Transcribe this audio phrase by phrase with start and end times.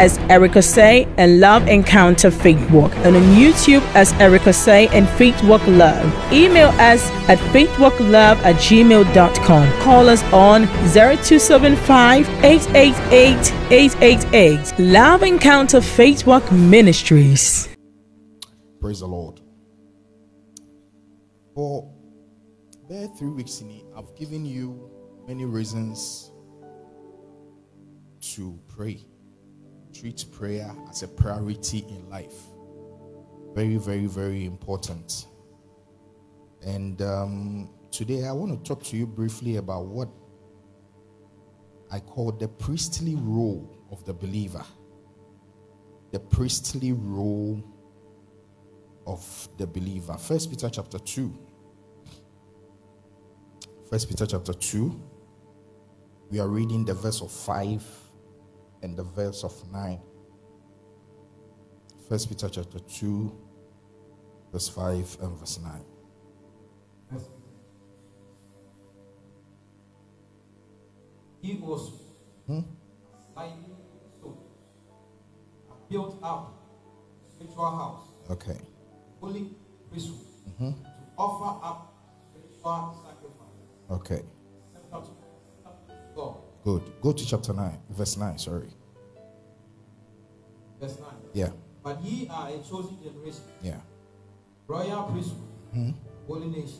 [0.00, 5.08] as Erica Say and Love Encounter Faith Walk, and on YouTube as Erica Say and
[5.10, 6.04] Faith Walk Love.
[6.32, 9.82] Email us at faithwalklove at gmail.com.
[9.82, 14.78] Call us on 0275 888 888.
[14.78, 17.68] Love Encounter Faith Walk Ministries.
[18.80, 19.40] Praise the Lord.
[21.54, 21.90] For
[22.88, 24.90] bare three weeks in I've given you
[25.26, 26.32] many reasons
[28.20, 29.04] to pray.
[29.94, 32.34] Treat prayer as a priority in life.
[33.54, 35.26] Very, very, very important.
[36.66, 40.08] And um, today I want to talk to you briefly about what
[41.92, 44.64] I call the priestly role of the believer.
[46.10, 47.62] The priestly role
[49.06, 50.14] of the believer.
[50.14, 51.38] First Peter chapter 2.
[53.88, 55.00] First Peter chapter 2.
[56.30, 58.03] We are reading the verse of 5
[58.84, 59.98] and the verse of 9.
[62.06, 63.32] First Peter chapter 2,
[64.52, 65.72] verse 5 and verse 9.
[71.40, 71.92] He was
[72.46, 72.60] hmm?
[73.32, 73.74] slightly
[74.20, 74.38] so
[75.90, 76.54] built up
[77.26, 78.58] a spiritual house, Okay.
[79.20, 79.50] holy
[79.90, 80.70] priesthood, mm-hmm.
[80.70, 80.88] to
[81.18, 81.94] offer up
[82.30, 83.90] spiritual sacrifice.
[83.90, 84.22] Okay.
[86.64, 86.92] Acceptable to God.
[86.94, 87.00] Good.
[87.02, 88.38] Go to chapter 9, verse 9.
[88.38, 88.68] Sorry.
[90.80, 91.08] Verse 9.
[91.32, 91.50] Yeah.
[91.82, 93.80] But ye are a chosen generation, Yeah.
[94.66, 95.36] royal priesthood,
[95.72, 95.90] hmm?
[96.26, 96.78] holy nation,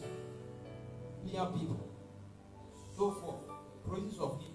[1.29, 1.81] clear people.
[2.97, 3.37] So forth
[3.87, 4.53] praises of him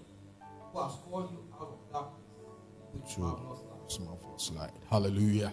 [0.72, 3.24] who has called you out of darkness True.
[3.24, 3.90] marvelous light.
[3.90, 4.72] Small for slide.
[4.88, 5.52] Hallelujah.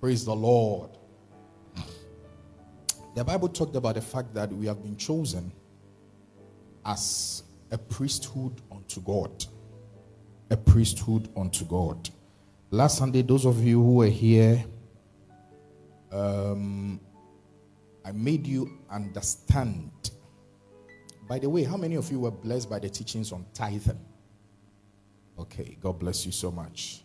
[0.00, 0.90] Praise the Lord.
[3.14, 5.50] The Bible talked about the fact that we have been chosen
[6.84, 9.44] as a priesthood unto God.
[10.50, 12.08] A priesthood unto God.
[12.70, 14.64] Last Sunday, those of you who were here,
[16.12, 17.00] um,
[18.04, 19.90] I made you understand.
[21.28, 23.98] By the way, how many of you were blessed by the teachings on tithing?
[25.38, 27.02] Okay, God bless you so much.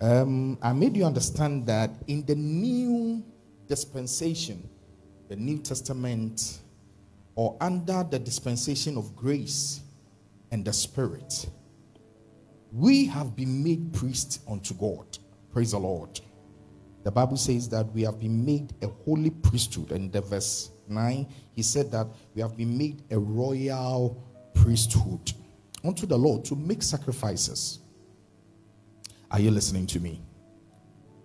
[0.00, 3.24] Um, I made you understand that in the new
[3.68, 4.68] dispensation,
[5.28, 6.58] the New Testament,
[7.34, 9.80] or under the dispensation of grace
[10.50, 11.48] and the Spirit,
[12.72, 15.18] we have been made priests unto God.
[15.52, 16.20] Praise the Lord.
[17.04, 19.92] The Bible says that we have been made a holy priesthood.
[19.92, 24.22] And the verse 9, he said that we have been made a royal
[24.54, 25.32] priesthood
[25.84, 27.80] unto the Lord to make sacrifices.
[29.30, 30.20] Are you listening to me?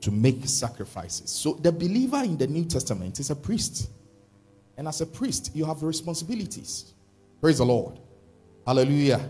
[0.01, 1.29] To make sacrifices.
[1.29, 3.89] So the believer in the New Testament is a priest.
[4.77, 6.93] And as a priest, you have responsibilities.
[7.41, 7.99] Praise the Lord.
[8.65, 9.27] Hallelujah.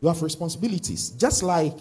[0.00, 1.10] You have responsibilities.
[1.10, 1.76] Just like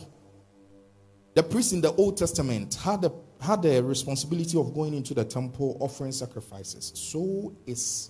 [1.35, 5.23] the priest in the Old Testament had the, had the responsibility of going into the
[5.23, 6.91] temple offering sacrifices.
[6.95, 8.09] So is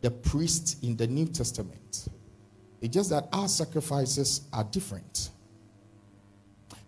[0.00, 2.08] the priest in the New Testament.
[2.80, 5.30] It's just that our sacrifices are different.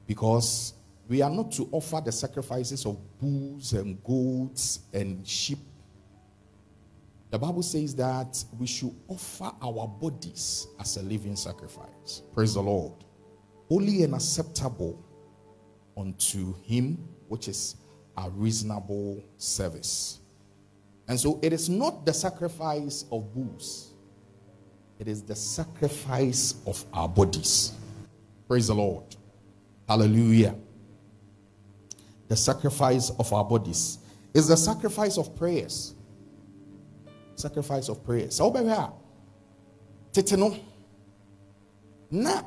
[0.08, 0.74] Because
[1.08, 5.58] we are not to offer the sacrifices of bulls and goats and sheep.
[7.34, 12.22] The Bible says that we should offer our bodies as a living sacrifice.
[12.32, 12.92] Praise the Lord.
[13.68, 15.04] Holy and acceptable
[15.96, 16.96] unto Him,
[17.26, 17.74] which is
[18.16, 20.20] a reasonable service.
[21.08, 23.94] And so it is not the sacrifice of bulls,
[25.00, 27.72] it is the sacrifice of our bodies.
[28.46, 29.16] Praise the Lord.
[29.88, 30.54] Hallelujah.
[32.28, 33.98] The sacrifice of our bodies
[34.32, 35.93] is the sacrifice of prayers.
[37.36, 38.36] Sacrifice of prayers.
[38.36, 38.74] So, baby,
[40.12, 40.56] tete no.
[42.10, 42.42] Na,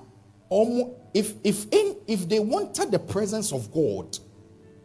[1.13, 4.18] if if in, if they wanted the presence of God,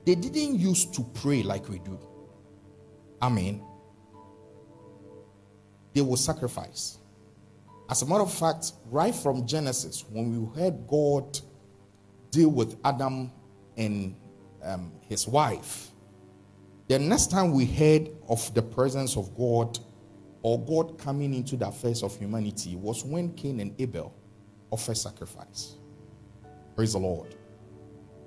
[0.04, 1.98] they didn't use to pray like we do.
[3.20, 3.62] Amen.
[5.94, 6.98] They will sacrifice.
[7.88, 11.38] As a matter of fact, right from Genesis, when we heard God
[12.30, 13.30] deal with Adam
[13.76, 14.16] and
[14.62, 15.90] um, his wife,
[16.88, 19.78] the next time we heard of the presence of God
[20.42, 24.14] or God coming into the affairs of humanity was when Cain and Abel
[24.70, 25.76] offered sacrifice.
[26.74, 27.36] Praise the Lord.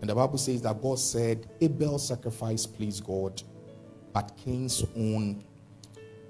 [0.01, 3.41] And the Bible says that God said Abel's sacrifice pleased God,
[4.13, 5.43] but Cain's own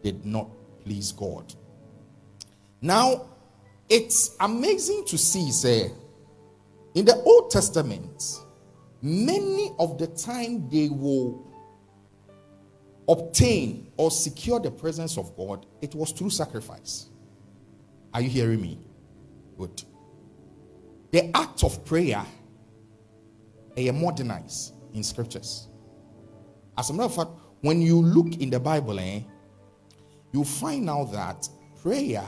[0.02, 0.50] did not
[0.84, 1.54] please God.
[2.82, 3.28] Now,
[3.90, 5.92] it's amazing to see, say,
[6.94, 8.40] in the Old Testament,
[9.02, 11.45] many of the time they will
[13.08, 17.08] obtain or secure the presence of God, it was through sacrifice.
[18.14, 18.80] Are you hearing me?
[19.58, 19.84] Good.
[21.12, 22.26] The act of prayer
[23.76, 25.68] is modernized in scriptures.
[26.78, 27.32] As a matter of fact,
[27.62, 29.22] when you look in the Bible, eh,
[30.32, 31.48] you find out that
[31.82, 32.26] prayer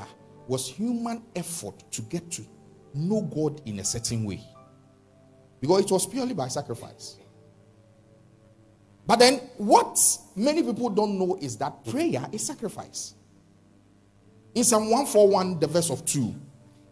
[0.48, 2.46] was human effort to get to
[2.94, 4.42] know God in a certain way.
[5.60, 7.18] Because it was purely by sacrifice.
[9.08, 9.98] But then, what
[10.36, 13.14] many people don't know is that prayer is sacrifice.
[14.54, 16.36] In Psalm 141, the verse of 2,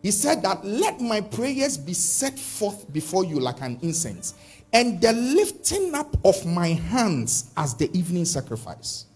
[0.02, 4.36] he said that let my prayers be set forth before you like an incense,
[4.72, 9.08] and the lifting up of my hands as the evening sacrifice.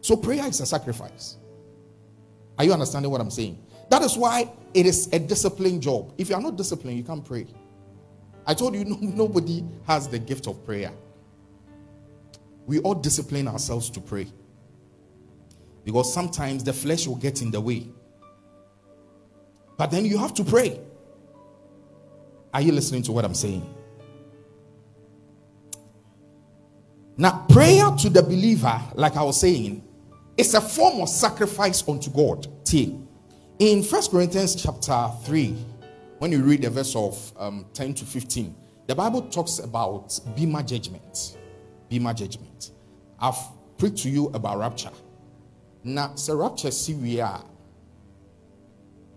[0.00, 1.36] So, prayer is a sacrifice.
[2.58, 3.56] Are you understanding what I'm saying?
[3.88, 6.12] That is why it is a disciplined job.
[6.18, 7.46] If you are not disciplined, you can't pray.
[8.46, 10.90] I told you no, nobody has the gift of prayer
[12.66, 14.26] we all discipline ourselves to pray.
[15.84, 17.88] Because sometimes the flesh will get in the way.
[19.76, 20.80] But then you have to pray.
[22.52, 23.72] Are you listening to what I'm saying?
[27.16, 29.82] Now, prayer to the believer, like I was saying,
[30.36, 32.46] is a form of sacrifice unto God.
[32.64, 32.98] T.
[33.58, 35.56] In First Corinthians chapter 3,
[36.18, 38.54] when you read the verse of um, 10 to 15,
[38.86, 41.38] the Bible talks about Bema judgment.
[41.88, 42.72] Bema judgment.
[43.18, 43.36] I've
[43.78, 44.90] preached to you about rapture.
[45.84, 47.44] Now, so rapture see we are.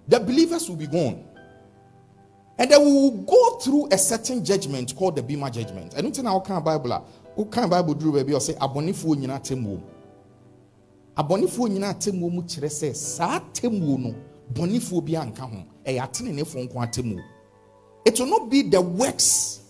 [0.07, 1.25] The believers will be gone.
[2.57, 5.95] And then we will go through a certain judgment called the Bema judgment.
[5.97, 7.05] I don't think how kind Bible
[7.45, 9.81] can Bible drew baby or say abonifu nyina temu.
[11.15, 14.15] Abonifu nyina temu mu kyerɛ saa temu no
[14.53, 15.63] bonifu bi anka ho.
[15.85, 17.19] Ɛyɛ atenenefo nko atemu.
[18.05, 19.61] It will not be the works.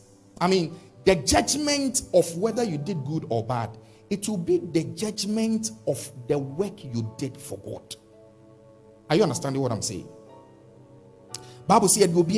[0.42, 0.74] I mean,
[1.10, 3.76] the judgment of whether you did good or bad,
[4.12, 7.96] it will be the judgment of the work you did for God.
[9.10, 10.08] Are you understanding what I'm saying?
[11.66, 12.38] Bible said will be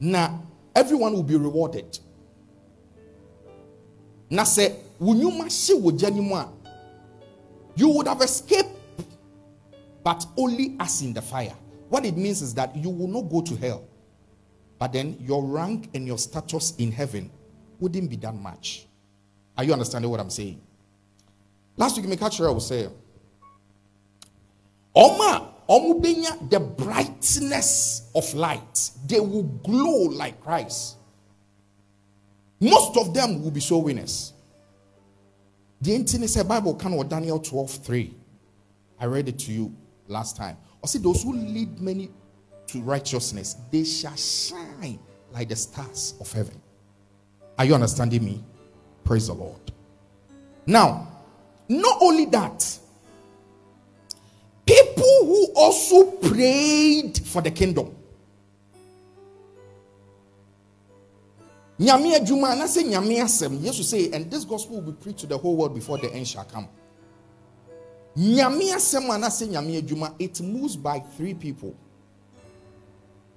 [0.00, 0.42] Now
[0.74, 1.98] everyone will be rewarded.
[4.30, 4.74] Now say
[7.76, 8.70] you would have escaped,
[10.02, 11.54] but only as in the fire.
[11.90, 13.86] What it means is that you will not go to hell
[14.78, 17.30] but then your rank and your status in heaven
[17.78, 18.86] wouldn't be that much.
[19.56, 20.60] Are you understanding what I'm saying?
[21.76, 22.88] Last week, Mikachi will say,
[24.94, 30.96] Oma, Omubenya, the brightness of light, they will glow like Christ.
[32.60, 34.32] Most of them will be so winners.
[35.80, 38.14] The internet Bible can or Daniel 12 3.
[39.00, 39.74] I read it to you
[40.06, 40.56] last time.
[40.80, 42.10] Or see, those who lead many
[42.68, 44.98] to righteousness, they shall shine
[45.32, 46.60] like the stars of heaven.
[47.58, 48.44] Are you understanding me?
[49.04, 49.60] Praise the Lord.
[50.66, 51.08] Now,
[51.68, 52.78] not only that,
[54.66, 57.94] people who also prayed for the kingdom.
[61.78, 65.26] Nyame adwuma na say nyame asɛm Jesus say and this gospel will be preached to
[65.26, 66.68] the whole world before the end shall come.
[68.16, 71.74] Nyame asɛm it moves by three people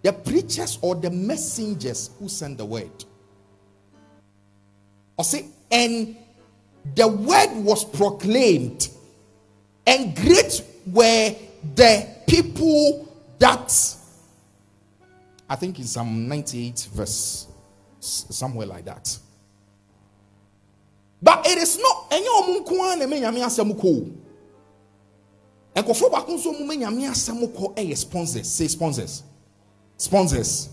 [0.02, 3.06] the preachers or the messengers who send the word.
[5.18, 6.16] Or say, and
[6.96, 8.90] the word was proclaimed,
[9.86, 11.36] and great were
[11.76, 13.08] the people
[13.40, 13.72] that
[15.50, 17.48] I think in Psalm 98, verse
[18.00, 19.18] somewhere like that.
[21.22, 24.12] But it is not any omunkuan na menyame asɛm kɔ.
[25.76, 29.24] Nkɔfo baako nso mu menyame asɛm sponsors, say sponsors.
[29.98, 30.70] Sponsors.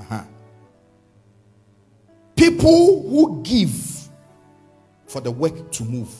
[0.00, 0.22] Uh-huh.
[2.34, 4.08] People who give
[5.06, 6.12] for the work to move.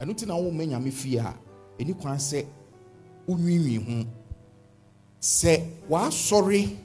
[0.00, 1.34] I don't know how many fear.
[1.80, 2.46] Any can say,
[3.28, 4.08] Unwi ho.
[5.18, 6.78] Say, wa sorry.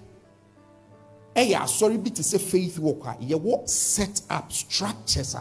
[1.36, 3.16] Hey, sorry, bit to say faith worker.
[3.20, 5.36] You what set up structures.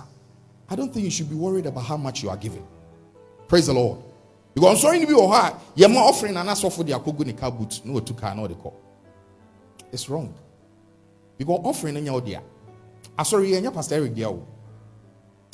[0.69, 2.67] I don't think you should be worried about how much you are giving.
[3.49, 4.01] Praise the Lord.
[4.55, 5.55] Because I'm sorry to be hard.
[5.75, 7.81] You're more offering and ask for the akogo ni car boot.
[7.85, 8.86] No, to car, no, the call.
[9.97, 10.35] It's wrong.
[11.39, 12.43] Because offering any your dear.
[13.19, 14.31] I sorry, your pastor Eric dear.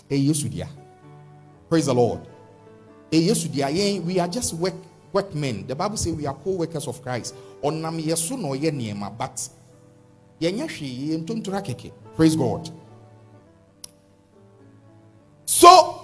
[0.08, 0.68] Hey, you should dear.
[1.68, 2.26] Praise the Lord.
[3.12, 4.74] Eh, yes, are, we are just work,
[5.12, 5.64] workmen.
[5.68, 7.36] The Bible says we are co-workers of Christ.
[7.62, 9.48] Ɔnam yɛ so na ɔyɛ nneɛma, but
[10.40, 11.92] yɛnyɛ hwee, yɛn ntontora kɛkɛ.
[12.16, 12.68] Praise God.
[15.46, 16.00] So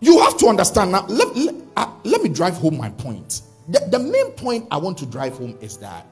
[0.00, 1.06] you have to understand now.
[1.06, 3.42] Let, let, uh, let me drive home my point.
[3.68, 6.04] The, the main point I want to drive home is that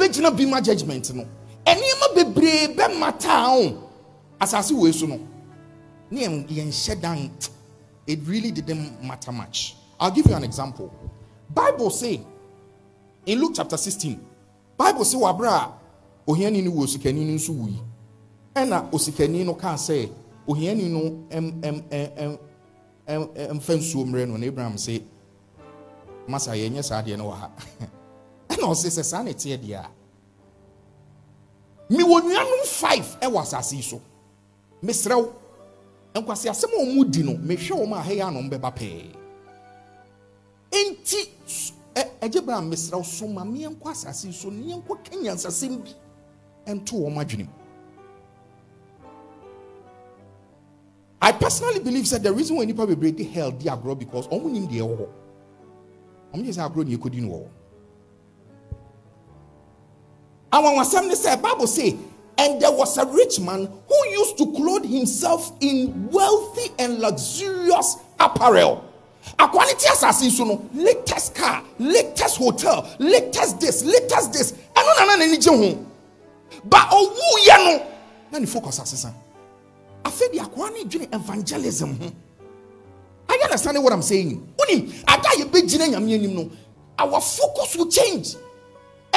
[0.00, 1.24] ada yɛbɛgyina bema judgment no.
[1.66, 3.88] Nneɛma bebree bɛmata o
[4.40, 5.20] asase wei so no.
[6.10, 7.30] Ne yɛn yɛnhyɛ dan.
[8.06, 9.76] It really didn't matter much.
[10.00, 10.92] I'll give you an example.
[11.54, 12.20] Bible say
[13.26, 14.18] in luke chapter 16
[14.78, 15.72] bible say wabere a
[16.26, 17.74] ohiani no wɔ osikani no nso wui
[18.54, 20.08] ɛna osikani no kaa sɛ
[20.48, 22.38] ohiani no ɛm ɛm ɛm ɛm
[23.08, 24.36] ɛm ɛmfa nsuo mmerɛ no.
[24.36, 25.02] Na abraham sɛ
[26.28, 27.50] masa yɛnyɛ saa adeɛ no wɔ ha
[28.50, 29.90] ɛna ɔse sɛ saa na ɛteɛ deɛ a
[31.92, 34.00] mewɔ five ɛwɔ asase yi so.
[34.82, 35.34] Mesrɛ wo
[36.14, 39.14] nkwasi asɛm a wɔn di no mehwɛ wɔn a ɛyɛ ano bɛba pɛɛ.
[40.70, 45.82] Enti s- ɛ- ɛgye bra so ma meɛnkɔ asase yi so ne yɛnkɔ kenya nsasɛm
[45.84, 45.90] bi
[46.66, 47.48] ɛnto wɔn
[51.22, 54.66] I personally believe that the reason why nipa bebree di hell di agorɔ because nim
[54.66, 55.08] deɛ ɛwɔ hɔ.
[56.32, 57.48] Ɔmo gye sɛ agorɔ ne ekodi no wɔ
[60.52, 61.96] awanwasɛm ne sɛ bible say
[62.38, 67.96] and there was a rich man who used to clothe himself in wealthy and luxurious
[68.18, 68.82] apparel.
[69.38, 74.52] Akwa ne te asase so no latest car latest hotel latest this latest this.
[74.74, 75.86] Ɛno na na n'ani gye ho
[76.64, 77.86] ba owu yɛ no
[78.32, 79.12] na ne focus asesa
[80.04, 81.94] afei de akwa ne dwene evangelism.
[82.00, 82.12] Ho
[83.28, 84.54] are you understanding what i'm saying?
[84.58, 86.50] Onim ada yɛ bɛgyina nyame anim no
[86.98, 88.34] our focus will change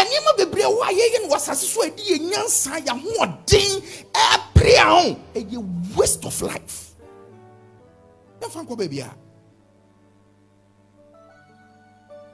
[0.01, 3.83] nneɛma bebree wɔ a yɛyɛ no wɔ asase so a ɛde yɛ nyansa yɛ ahoɔden
[4.13, 6.95] ɛpere a ho waste of life.
[8.41, 9.15] Yɛmfa nkɔ baabi a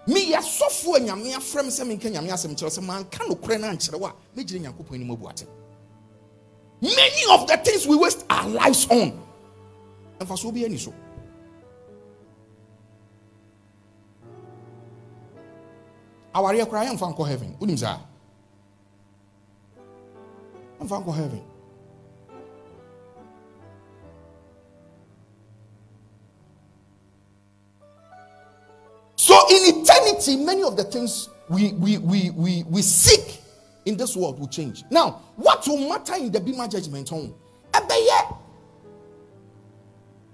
[0.07, 3.67] meyɛ sɔfoɔ a nyame afrɛ me sɛ menka nyame asɛm kyerɛ sɛ manka nokorɛ no
[3.67, 5.45] ankyerɛ wo a mɛgyina nyankopɔn anim abu ate
[6.81, 9.11] many of the things we waste our lives on.
[10.19, 10.93] Ɛmfa so wobɛyɛ ani so
[16.33, 17.55] awareɛ koraa yɛmfa nkɔ heaven.
[17.59, 17.99] Wonim saa
[20.79, 21.41] yɛmfa nkɔ heaven.
[29.15, 33.39] So in eternity many of the things we we we we, we seek
[33.85, 34.83] in this world will change.
[34.89, 37.33] Now what will matter in the bema judgment home?
[37.73, 38.35] Ɛbɛyɛ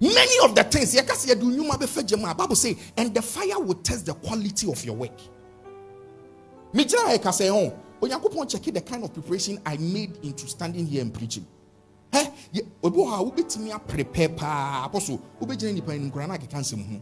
[0.00, 3.14] many of the things yɛka sɛ yɛde nnwuma bɛfa gya mu a bible say and
[3.14, 5.18] the fire will test the quality of your work
[6.76, 10.86] megyina ha ɛka sɛ ho onyankopɔn check the kind of preparation i made into standing
[10.86, 11.46] here and preaching.
[12.12, 12.30] Hɛ,
[12.82, 14.88] obi wɔ hɔ a wobɛtumi aprepare paa.
[14.88, 17.00] Apɔ so wobɛgyina nipa anim koraa na akeka nsɛm ho.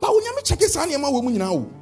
[0.00, 1.72] Ba onyame check saa nneɛma wɔ mu nyinaa o.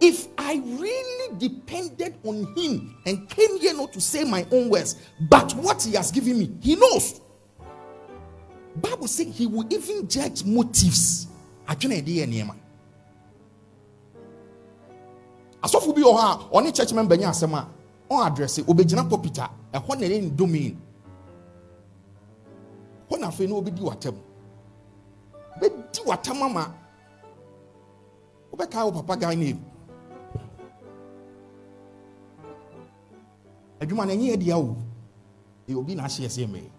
[0.00, 4.96] If i really depended on him and came here not to say my own words
[5.30, 7.20] but what he has given me he knows.
[8.74, 11.28] Bible says he will even judge motives.
[11.68, 12.65] Adwene a ɛde
[15.66, 17.68] asɔfo bi wɔ hɔ a ɔne church member nyɛ asɛm a
[18.10, 20.76] ɔn adrɛse obɛgyina pulpit a ɛhɔ na ɛyɛ ne domain
[23.10, 24.14] hɔ na afei na obɛdi w'atam.
[25.60, 26.74] Bɛdi w'atam ama
[28.52, 29.60] wobɛka wo papa guy name
[33.80, 34.76] adwuma no ɛnyɛ yɛ dea o
[35.68, 36.70] ɛyɛ obi na ahyɛ ɛsɛ mmɛɛ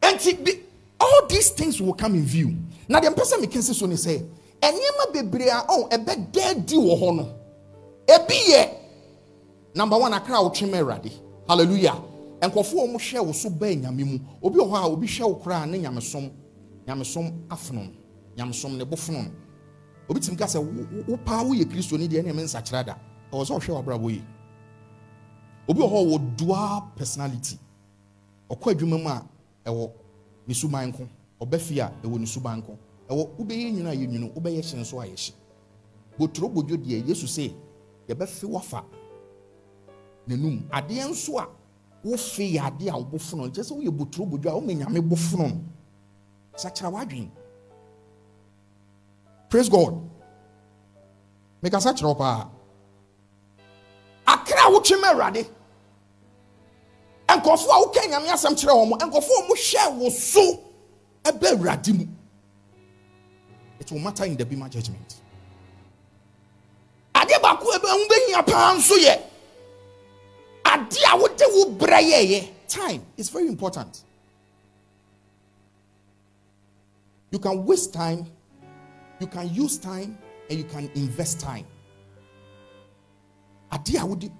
[0.00, 0.60] Enti the,
[1.00, 2.54] all these things will come in view.
[2.88, 4.24] Na deɛ mpɛ sɛ meka si so ne sɛ
[4.62, 7.34] nneɛma bebree a ɔn ɛbɛda di wɔ hɔ no
[8.08, 8.70] ebi yɛ.
[9.74, 11.12] Number one akra a wotwe ma awurade.
[11.48, 11.96] Hallelujah.
[12.40, 15.28] Nkɔfoɔ a wɔn hwɛ wo so bɛɛ nyame mu obi wɔ hɔ a obi hwɛ
[15.28, 16.30] wo koraa ne nyamesom
[16.86, 17.90] nyamesom afono no
[18.36, 19.30] nyamesom ne bo fono no
[20.08, 22.96] obi tìmi ka sɛ wo- woyɛ kristo ni deɛ ɛna ɛmɛ nsakyerɛ da.
[23.32, 24.22] Ɛwɔ sɛ ɔhwɛ w'abrabɔ yi.
[25.68, 27.58] Obi wɔ hɔ wɔ dual personality.
[28.50, 29.22] Ɔkɔ adwuma mu a
[29.66, 29.90] ɛwɔ
[30.46, 31.06] ne suban ko
[31.40, 32.78] ɔbɛ fie a ɛwɔ ne suban ko
[33.10, 35.34] ɛwɔ wobɛyɛ nwunu a yɛ nwunu wobɛyɛ hye nso a yɛ hye
[36.18, 37.52] botoro bodwo deɛ yesu sɛ
[38.08, 38.84] yɛbɛfe wafa
[40.26, 41.46] n'anum adeɛ nso a
[42.04, 45.00] wofe yɛ adeɛ a wobo fono no kyerɛ sɛ woyɛ botoro bodwo a woma nyame
[45.08, 45.60] bo fono no
[46.56, 47.30] sakyera w'adwene
[49.48, 49.94] praise god.
[51.62, 52.48] Mekasa kyerɛ wo paa.
[54.26, 55.46] Akra a wotwe ma awurade
[57.28, 60.60] nkɔfoɔ a woka nyame asɛm kyerɛ wɔn nkɔfoɔ a wɔhwɛ wo so
[61.24, 62.06] ɛbɛ awurade mu.
[63.80, 65.20] It will matter in the bima judgment
[72.68, 74.04] time is very important.
[77.30, 78.26] You can waste time
[79.20, 80.16] you can use time
[80.48, 81.66] and you can invest time.
[83.72, 84.30] Ade a wode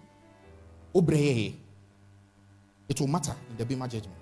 [2.89, 4.17] it will matter in the bema judgment.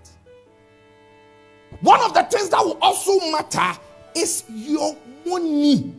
[1.81, 3.79] One of the things that will also matter
[4.17, 5.95] is your money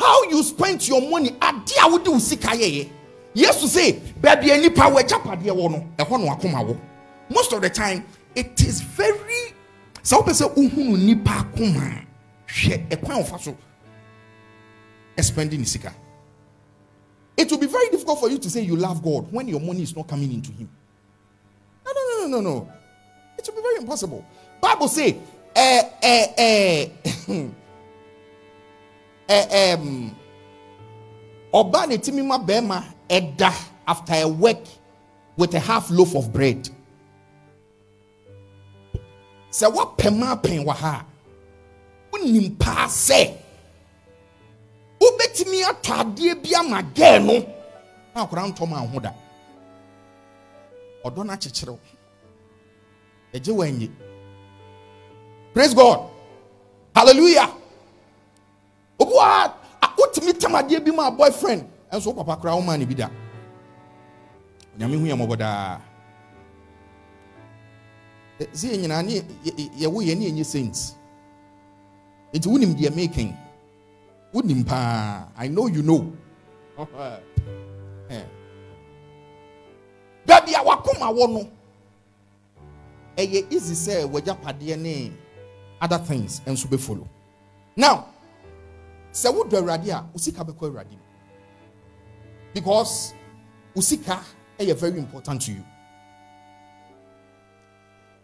[0.00, 2.88] how you spent your money ade a wode wo sika yɛyɛ
[3.34, 6.78] yesu say baabi a nipa wɔ agyapadeɛ wɔ no ɛhɔ no akoma wɔ
[7.28, 8.04] most of the time
[8.34, 9.54] it is very
[10.02, 12.04] sɛ wopɛ sɛ wohunu nipa akoma
[12.48, 13.56] hwɛ ɛkwan ɔfa so
[15.18, 15.92] expending ne sika
[17.36, 19.82] it will be very difficult for you to say you love god when your money
[19.82, 20.68] is not coming into him.
[21.86, 22.72] No no no no no no.
[23.38, 24.24] It will be very impossible.
[24.60, 25.16] Bible say
[25.56, 26.88] eh eh eh
[31.58, 32.82] ɔbaa na etimi ma
[33.86, 34.64] after a work
[35.36, 36.68] with a half loaf of bread.
[39.50, 41.04] Sɛ wapɛ maa pɛn wɔ ha.
[42.12, 43.36] Wonim paa sɛ
[45.00, 47.34] wobɛtumi atɔ adeɛ bi ama gɛɛ no
[48.14, 49.12] na akwadaa ntɔ ma ho da
[51.04, 51.78] ɔdɔ
[53.32, 53.90] ɛgye
[55.54, 56.10] praise god.
[56.94, 57.59] Hallelujah
[59.20, 61.64] obi wa wotumi tam adeɛ bi ma boyfriend.
[61.92, 63.08] Ɛnso wo papa koraa woma ne bi da.
[64.76, 65.80] Onyame hu yɛ mmɔbɔ daa.
[68.40, 70.94] Sɛ yɛ nyinaa ne yɛ- yɛ- yɛwo yɛ ne yɛnyɛ saints.
[72.32, 73.36] Nti wonim deɛ making
[74.32, 75.28] wonim paa.
[75.36, 76.12] I know you know.
[80.26, 81.48] Baabi a wakoma wɔ no
[83.16, 85.12] ɛyɛ easy sɛ wagyapadeɛ ne
[85.80, 87.06] other things nso bɛfollow
[87.76, 88.06] now
[89.12, 90.98] sɛ wodɔ awurade a wo sika bɛkɔ awurade mu.
[92.54, 93.14] Because
[93.74, 94.20] wo sika
[94.58, 95.64] ɛyɛ very important to you.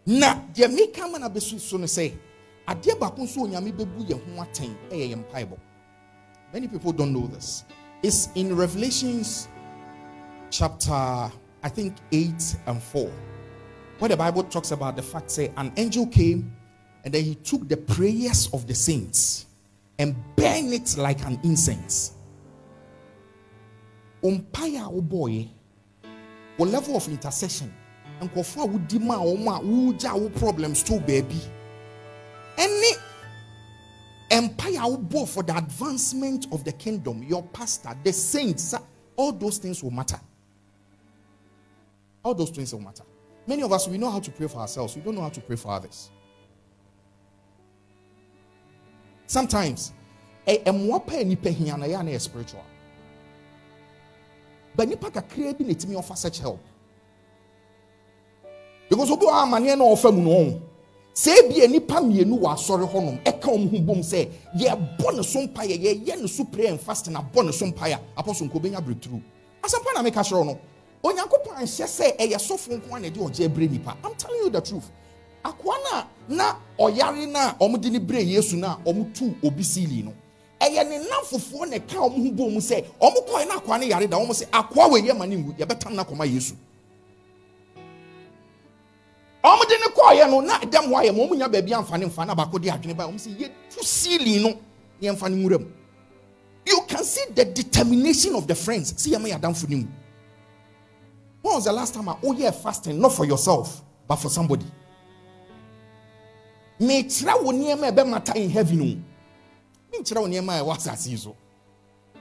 [0.05, 2.13] Na deɛ meka ma no bɛsu so no sɛ
[2.67, 5.57] adeɛ baako nso onyame bɛbu yɛn ho atɛn yɛn mpaebɔ.
[6.53, 7.63] Many people don't know this.
[8.01, 9.49] It's in revelations
[10.49, 10.93] chapter
[11.63, 13.11] i think 8 and 4
[13.99, 16.53] where the bible talks about the fact say an angel came
[17.03, 19.46] and then he took the prayers of the saints
[19.99, 22.13] and burned it like an incense.
[24.23, 25.49] Umpire wobɔɔyɛ
[26.57, 27.71] wo level of intercession
[28.21, 31.39] nkurɔfoɔ a wodi ma a wɔn a problems to baabi
[32.57, 32.97] ɛne
[34.31, 38.73] empire wobɔ for the advancement of the kingdom your pastor the saints
[39.17, 40.19] all those things will matter.
[42.23, 43.03] All those things will matter.
[43.47, 44.95] Many of us we know how to pray for ourselves.
[44.95, 46.11] We don't know how to pray for others
[49.27, 49.91] sometimes
[50.47, 52.63] ɛ- pa a nipa hia na a yɛ spiritual.
[54.75, 56.59] But nipa kakraa bi na etimi offer such help.
[58.89, 60.61] Because obi wɔ amaneɛ na ɔfa mu no ɔho
[61.13, 65.23] sɛ ebi a nipa mmienu wɔ asɔre hɔnom ɛka wɔn ho bom sɛ yɛbɔ ne
[65.23, 68.83] so mpaeɛ yɛyɛ ne so prayer and fasting abɔ ne so mpaeɛ apɔso nko benya
[68.83, 69.21] breakthrough.
[69.61, 70.59] Asɛmpa na meka kyerɛw no
[71.03, 74.61] onyankopɔn anhyɛ sɛ ɛyɛ sɔfo nko a na ɛde ɔgye nipa i'm telling you the
[74.61, 74.89] truth
[75.51, 79.35] akoa no a na ɔyare no a ɔmode ne berɛ yesu no a ɔmo tu
[79.43, 80.13] obi siili no.
[80.59, 81.77] Ne nam fofoɔ na
[82.31, 85.53] bom sɛ ɔmo kɔɛ no akoa no da ɔmo sɛ akoa wɔ yɛ no ngu
[85.57, 86.53] yɛbɛtam no yesu.
[90.29, 93.03] No na ɛdɛm hɔ ayɛ ma ɔmo nya baabi amfa ne mfa na adwene ba
[93.05, 94.59] ɔmo sɛ yɛtu siili no
[94.99, 95.65] mu.
[96.65, 98.93] You can see the determination of the friends.
[99.01, 99.87] See yɛma yɛ adamfo no mu
[101.47, 104.65] when was the last time a woyɛ fasting not for yourself but for somebody
[106.79, 109.95] mekyerɛ wo nneɛma a ɛbɛmata in heaven o.
[109.97, 111.35] Menkyerɛ wo nneɛma a ɛwɔ asase yi so.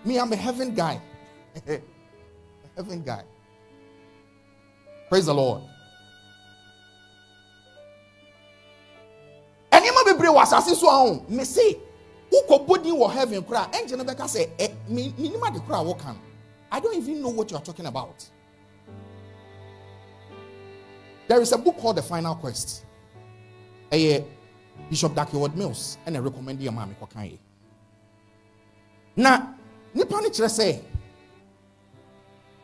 [0.04, 1.00] Me i'm a heaven guy.
[1.66, 1.80] A
[2.76, 3.22] heaven guy.
[5.08, 5.62] Praise the lord.
[9.72, 11.78] Nneɛma bebree wɔ asase so ahụ me se
[12.30, 16.06] wokɔbɔ din wɔ heaven koraa ɛnkyɛ no bɛka sɛ ɛ me- menim ade koraa woka
[16.12, 16.18] no.
[16.70, 18.28] I don't even know what you are talking about.
[21.28, 22.84] There is a book called the final quest.
[23.90, 24.24] Ɛyɛ
[24.90, 27.38] bishop Dag Heward-Mills ɛna recommend yɛ maa mi kɔkan yɛ
[29.16, 29.54] na
[29.94, 30.80] nipa no kyerɛ sɛ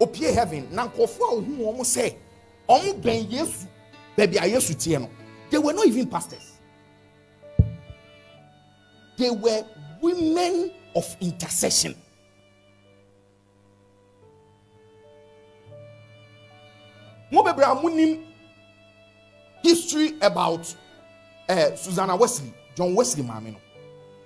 [0.00, 2.14] opie heaven na nkɔfoɔ a ohun wɔn sɛ
[2.68, 3.66] wɔn bɛn yesu
[4.16, 5.08] baabi a yesu tie no.
[5.52, 6.58] They were not even pastors.
[9.18, 9.64] They were
[10.00, 11.94] women of intercession.
[17.30, 18.24] Mo bebree a mo nim
[19.62, 20.74] history about
[21.48, 23.58] uh, Susanna Wesley, John Wesley maame no.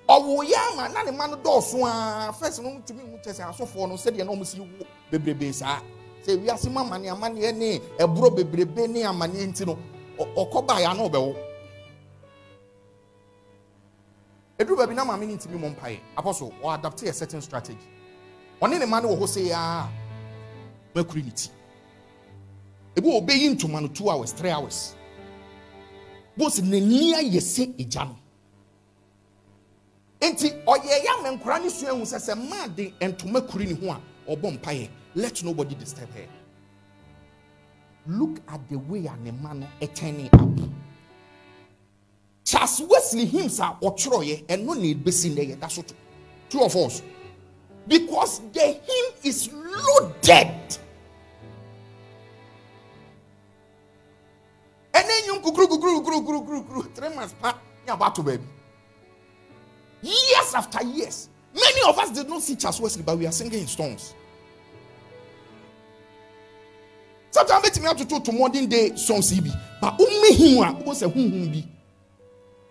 [0.09, 3.89] Ɔwɔ yɛ ama na ne ma no dɔɔso aa first no tumi mu kyɛ sɛ
[3.89, 4.67] no sɛdeɛ na wɔn si wo
[5.11, 5.81] bebrebe saa.
[6.25, 9.77] Sɛ wiase mu amane amaneɛ ne ɛborɔ bebrebe ne amaneɛ nti no
[10.19, 11.37] ɔkɔ baa yɛ ano ɔbɛwo.
[14.59, 16.01] Eduru baabi na maame ne ntumi mɔ mpaeɛ.
[16.17, 17.79] Apɔso ɔadapte a certain strategy.
[18.63, 19.89] Ɔne ne ma no wɔ hɔ sɛ yaa
[20.95, 21.51] makuri ne ti.
[22.97, 24.96] Ebi wɔ ɔbɛyi ntoma no two hours three hours.
[26.37, 28.17] Bose n'ani ayɛ sɛ egya no
[30.21, 35.43] nti ɔyɛ ya mɛ nkora ne sua de ntoma kuri ne ho a ɔbɔ let
[35.45, 36.29] nobody disturb her.
[38.07, 40.71] Look at the way a ne ma no turning up
[42.47, 45.95] charles wesley hymns a ɔtwerɛeɛ ɛno na ebesi na yɛda so to
[46.49, 47.03] true or false
[47.89, 50.79] because the hymn is loaded.
[54.97, 57.53] Ɛnɛ nyum kukuru kukuru kukuru kukuru kukuru kukuru three months pa
[57.87, 58.45] ne abato baabi
[60.03, 63.61] years after years many of us did not see Charles Wesley but we are singing
[63.61, 64.15] in songs.
[67.31, 69.41] sometimes bɛtumi atoto to modern day songs yi
[69.81, 71.65] but umme him ah, a wobɔ sɛ huhum bi?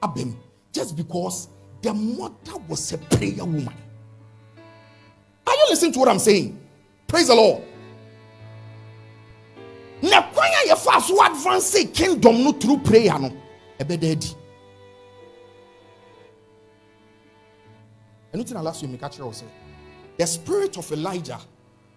[0.02, 0.34] Abɛm
[0.72, 1.48] just because
[1.82, 3.70] the mother was a prayer woman.
[5.48, 6.60] Are you listening to what I'm saying?
[7.08, 7.62] Praise the Lord
[10.02, 13.32] na kwan a yɛfa so advance kingdom no through prayer no
[13.80, 14.36] ɛbɛda adi.
[18.34, 19.34] Ɛno last week meka kyerɛ wo
[20.18, 21.40] the spirit of elijah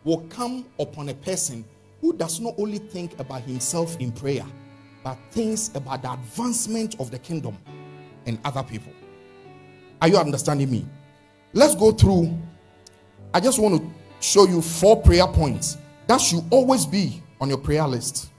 [0.05, 1.65] will come upon a person
[2.01, 4.47] who does not only think about himself in prayer
[5.05, 7.57] but thinks about the advancement of the kingdom
[8.27, 8.93] and other people.
[10.03, 10.87] Are you understanding me?
[11.53, 12.37] Let's go through
[13.35, 13.89] i just want to
[14.21, 18.31] show you four prayer points that should always be on your prayer list.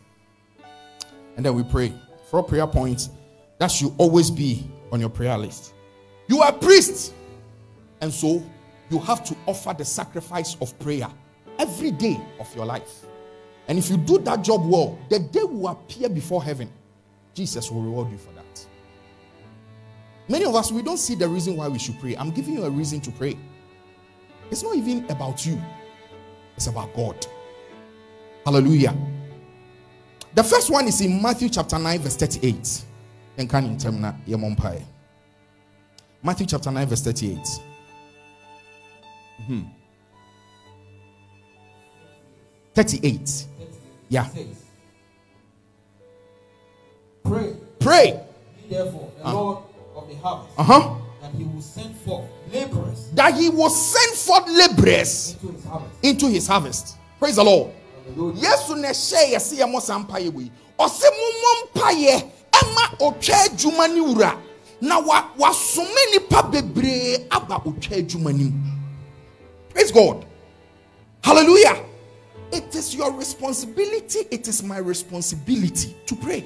[1.35, 1.93] And then we pray.
[2.29, 3.09] Four prayer points
[3.57, 5.73] that should always be on your prayer list.
[6.27, 7.13] You are a priest,
[8.01, 8.43] and so
[8.89, 11.07] you have to offer the sacrifice of prayer
[11.57, 13.05] every day of your life.
[13.67, 16.71] And if you do that job well, the day will appear before heaven.
[17.33, 18.65] Jesus will reward you for that.
[20.27, 22.15] Many of us, we don't see the reason why we should pray.
[22.15, 23.37] I'm giving you a reason to pray.
[24.51, 25.59] It's not even about you,
[26.55, 27.25] it's about God.
[28.49, 28.97] Hallelujah.
[30.33, 32.81] The first one is in Matthew chapter 9, verse 38.
[33.37, 34.83] And can in termina
[36.23, 37.37] Matthew chapter 9, verse 38.
[39.41, 39.61] Mm-hmm.
[42.73, 43.45] 38.
[44.09, 44.27] Yeah.
[47.23, 47.55] Pray.
[47.79, 48.23] Pray.
[48.67, 49.33] Therefore, the uh.
[49.33, 49.63] Lord
[49.95, 50.57] of the harvest.
[50.57, 50.95] Uh-huh.
[51.21, 53.11] That he will send forth laborers.
[53.11, 56.03] That he will send forth laborers into his harvest.
[56.03, 56.97] Into his harvest.
[57.19, 57.75] Praise the Lord.
[58.35, 64.37] Yesu na ɛhyɛ yɛsi yɛ mo saa mpaeɛ wɔ yi ɔsɛ mo mo adwuma wura
[64.81, 68.53] na wa wasome nipa bebree aba otwa adwuma
[69.69, 70.25] praise god.
[71.23, 71.85] Hallelujah.
[72.51, 76.45] It is your responsibility it is my responsibility to pray.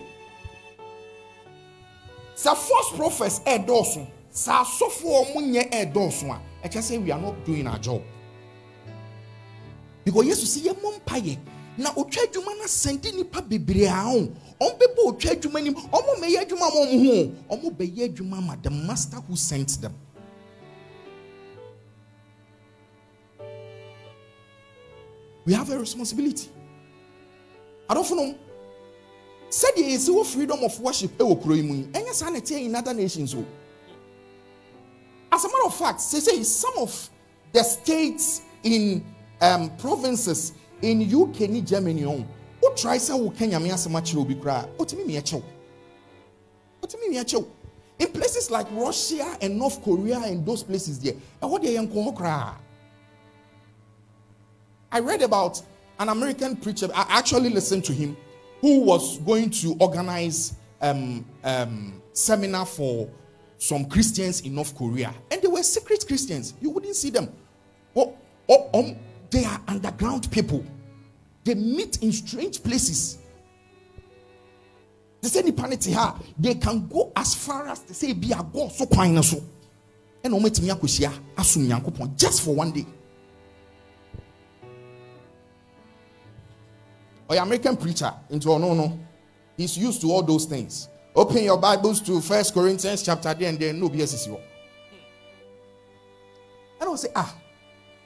[2.36, 7.68] Sɛ false prophets ɛɛdɔɔso sɛ asɔfoɔ ɔmo nyɛ ɛɛdɔɔso a ɛkyɛ we are not doing
[7.68, 8.02] our job.
[10.04, 10.92] Because yesu si yɛ mo
[11.78, 14.30] na otwa adwuma no asɛnde nipa bebree a ho.
[14.60, 17.56] Ɔmo bɛbɔ otwa adwuma nim ɔmo mɛyɛ adwuma ma ɔmo ho.
[17.56, 19.94] Ɔmo bɛyɛ adwuma ma the master who sent them.
[25.46, 26.50] We have a responsibility.
[27.90, 28.36] Adɔfo nom
[29.50, 33.34] sɛdeɛ yɛsi wɔ freedom of worship ɛwɔ kuro yi mu yi na in other nations
[33.36, 33.46] o.
[35.32, 37.10] As a matter of fact say say some of
[37.52, 39.04] the states in
[39.42, 42.26] um, provinces in uk ni germany ɔn
[42.62, 45.42] o try sɛ wo ka nyame asɛm akyerɛ obi koraa otumi mi ɛkyɛw
[46.82, 47.46] otumi mi ɛkyɛw
[48.00, 52.06] in places like russia and north korea and those places there ɛhɔ deɛ yɛn nkɔn
[52.06, 52.54] hɔ koraa
[54.92, 55.62] i read about
[56.00, 58.16] an american preacher i actually listened to him
[58.62, 63.10] who was going to organize um, um, seminar for
[63.58, 65.14] some christians in north korea.
[65.32, 66.54] And they were secret christians.
[66.62, 67.30] You wouldn't see them.
[67.96, 68.18] Oh,
[68.50, 68.96] oh, um,
[69.30, 70.64] they are underground people.
[71.44, 73.18] They meet in strange places.
[75.22, 78.86] They say nipa they can go as far as they say be a god so
[78.86, 79.42] kwan so.
[80.24, 82.86] And ometimi akosia asum nyankopon just for one day.
[87.30, 89.00] Or American preacher into oh no no.
[89.56, 90.90] He's used to all those things.
[91.16, 94.38] Open your Bibles to First Corinthians chapter 10 and then no BSC.
[96.82, 97.34] I don't say ah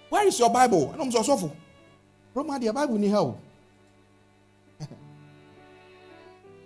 [0.09, 0.95] where is your Bible?
[0.99, 1.55] I'm so sorrowful.
[2.37, 3.39] Roma, the Bible need help.
[4.79, 4.89] and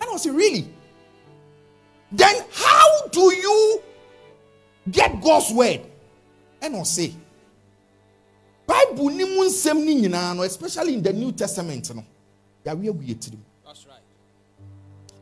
[0.02, 0.68] I say, really?
[2.12, 3.82] Then how do you
[4.92, 5.80] get God's word?
[6.62, 7.14] And I say,
[8.68, 12.04] bible ni mu nsɛm ni nyinaa no especially in the new testament no
[12.66, 14.00] yàwé egu yɛ tirim That's right.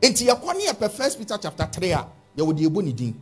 [0.02, 3.20] nti yɛkɔ ne yɛpɛ first peter chapter three a yɛwɔ de ebu ne din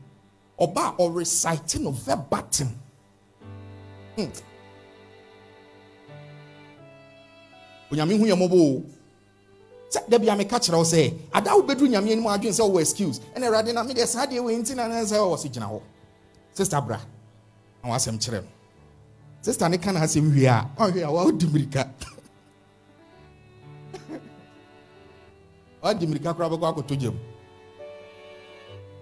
[0.58, 2.68] a ɔrecite no verbatim
[4.16, 4.26] hmm.
[7.90, 8.82] Onyame hu yɛ o.
[9.90, 12.80] Sɛ dabi a meka kyerɛ wo sɛ ada wo bɛduru nyame anim adwene sɛ wowɔ
[12.80, 15.66] excuse ɛna awurade na medeɛ saa deɛ wei nti na na sɛ wɔ so gyina
[15.66, 15.80] hɔ.
[16.52, 17.00] Sister bra
[17.82, 18.48] na wasɛm kyerɛ no
[19.40, 21.88] sister ne ka na asɛm wie a ɔhwɛ a wawodi mmirika.
[25.82, 27.16] Wadi mmirika koraa bɛkɔ akɔtɔ gyam.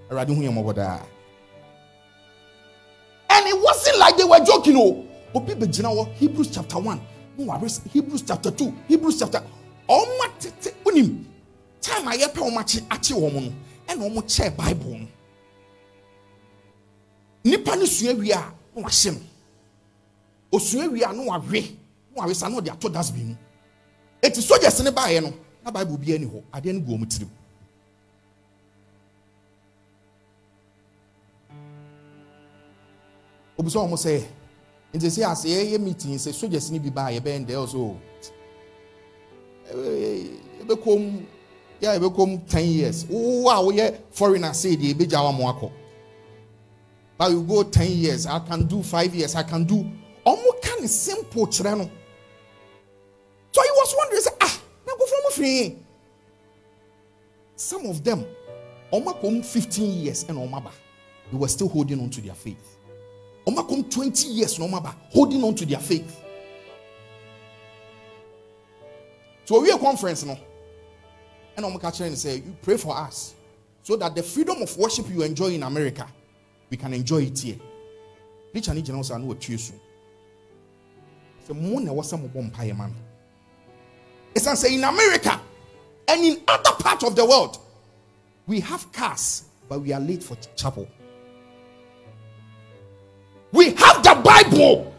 [0.08, 1.00] Awurade hu yɛ daa.
[3.30, 6.78] And it wasn't like they were joking o obi bɛgyina hɔ hebrews chapter
[7.36, 8.72] one no ware hebrews chapter two.
[8.88, 9.42] Hebrews chapter.
[9.88, 11.24] Ɔma tete onim
[11.80, 13.52] time a yɛpɛ ɔmo akye akye wɔn no
[13.88, 15.08] ɛna ɔmo kyɛɛ bible no.
[17.44, 19.20] Nipa no sua wie a na wahyɛ no.
[20.52, 21.60] Osua wie a na wawe
[22.14, 23.36] na wawe sa na ɔde ato dustbin mu
[24.22, 25.32] eti soldiers ne baayɛ no
[25.64, 27.28] na bible bi ani hɔ adeɛ no gu wɔn tirim
[33.58, 34.24] obi sɛ wɔn sɛ
[34.96, 37.96] nti sɛ ase yɛyɛ meeting sɛ soldiers ne bi baa yɛbɛn dɛ ɔso
[40.60, 41.22] yɛbɛkɔm
[41.80, 43.04] yɛ yɛbɛkɔm ten years.
[43.08, 45.70] Wo a woyɛ foreigner say deɛ ebɛgya wɔn akɔ
[47.18, 49.84] but you go ten years i can do five years i can do
[50.26, 51.90] ɔmo ka simple kyerɛ
[53.52, 55.76] so he was wondering say ah na nkɔfɔ ɔmo firi
[57.56, 58.24] some of them
[58.92, 60.70] ɔmo fifteen years ɛna ɔmo
[61.30, 62.75] they were still holding on to their faith
[63.54, 66.22] akɔm twenty years no ɔmo aba holding on to their faith.
[69.44, 70.36] So owie conference no?
[71.56, 73.34] Ɔmo ka kyerɛ no sɛ you pray for us
[73.82, 76.06] so that the freedom of worship you enjoy in america
[76.68, 77.56] we can enjoy it here.
[78.52, 79.74] Preacher ne gyina hɔ sɛ ano watue so
[81.48, 82.94] sɛ mo na ɛwɔ sɛ mo bɔ mpaeɛ ma me
[84.34, 85.40] ɛsiane in america
[86.08, 87.58] and in other parts of the world
[88.46, 90.88] we have cars but we are late for chapel
[93.56, 94.92] we have the bible.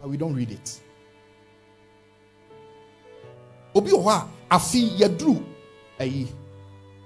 [0.00, 0.80] But we don't read it.
[3.74, 5.42] Obi wɔ hɔ a afi yɛduru
[5.98, 6.28] ɛyi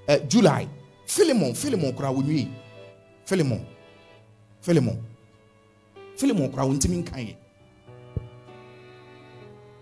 [0.08, 0.68] ɛ july.
[1.06, 2.48] Philemon philemon koraa wɔnwie
[3.24, 3.66] philemon
[4.60, 5.02] philemon
[6.16, 7.36] philemon koraa wɔntumi nkan yɛ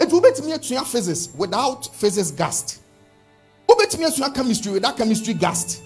[0.00, 2.80] etu wobɛtumi atua physics without physics gast.
[3.68, 5.82] Wobɛtumi asua chemistry without chemistry gast.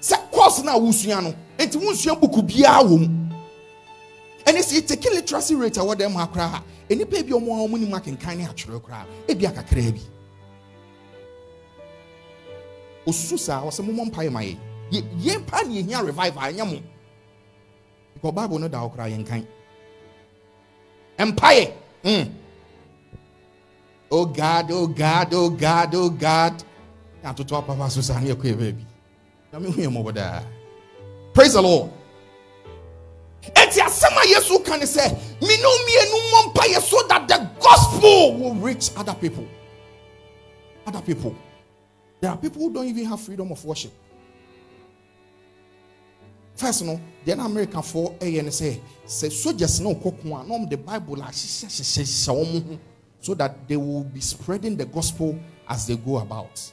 [0.00, 3.21] Sɛ course na wosua no eti wonsua buku biara wɔ
[4.62, 7.92] sɛ yɛtake literacy rate a wɔda mu ha koraa nnipa bi ɔmo a ɔmo nim
[7.92, 10.00] akenkan ne atwerɛ koraa ebi akakraa bi
[13.06, 14.56] osusu saa ɔsɛ mo mmɔ mpaeɛ ma yɛ
[14.92, 16.78] Yɛ- yɛn pa ne yɛhia revival ɛnyɛ mo.
[18.14, 19.46] Because bible no da hɔ koraa yɛnkan
[21.18, 21.72] mpaeɛ
[22.04, 22.30] mm.
[24.10, 26.62] oh god oh god oh god oh god.
[27.24, 28.84] Atoto apapa so saa ne yɛkɔ yɛ baabi
[29.52, 30.42] na mehu yɛ mmɔbɔ daa
[31.32, 31.90] praise the lord
[33.42, 35.08] eti asɛm a yesu ka say,
[35.40, 39.46] mmienu mmɔ mpaeɛ so that the gospel will reach other people.
[40.86, 41.34] Other people.
[42.20, 43.92] There are people who don't even have freedom of worship.
[46.54, 50.68] First no na americafoɔ ɛyɛ ne sɛ sɛ soldiers na ɔkɔ ko a na ɔmo
[50.68, 51.16] de bible
[53.20, 56.72] so that they will be spreading the gospel as they go about.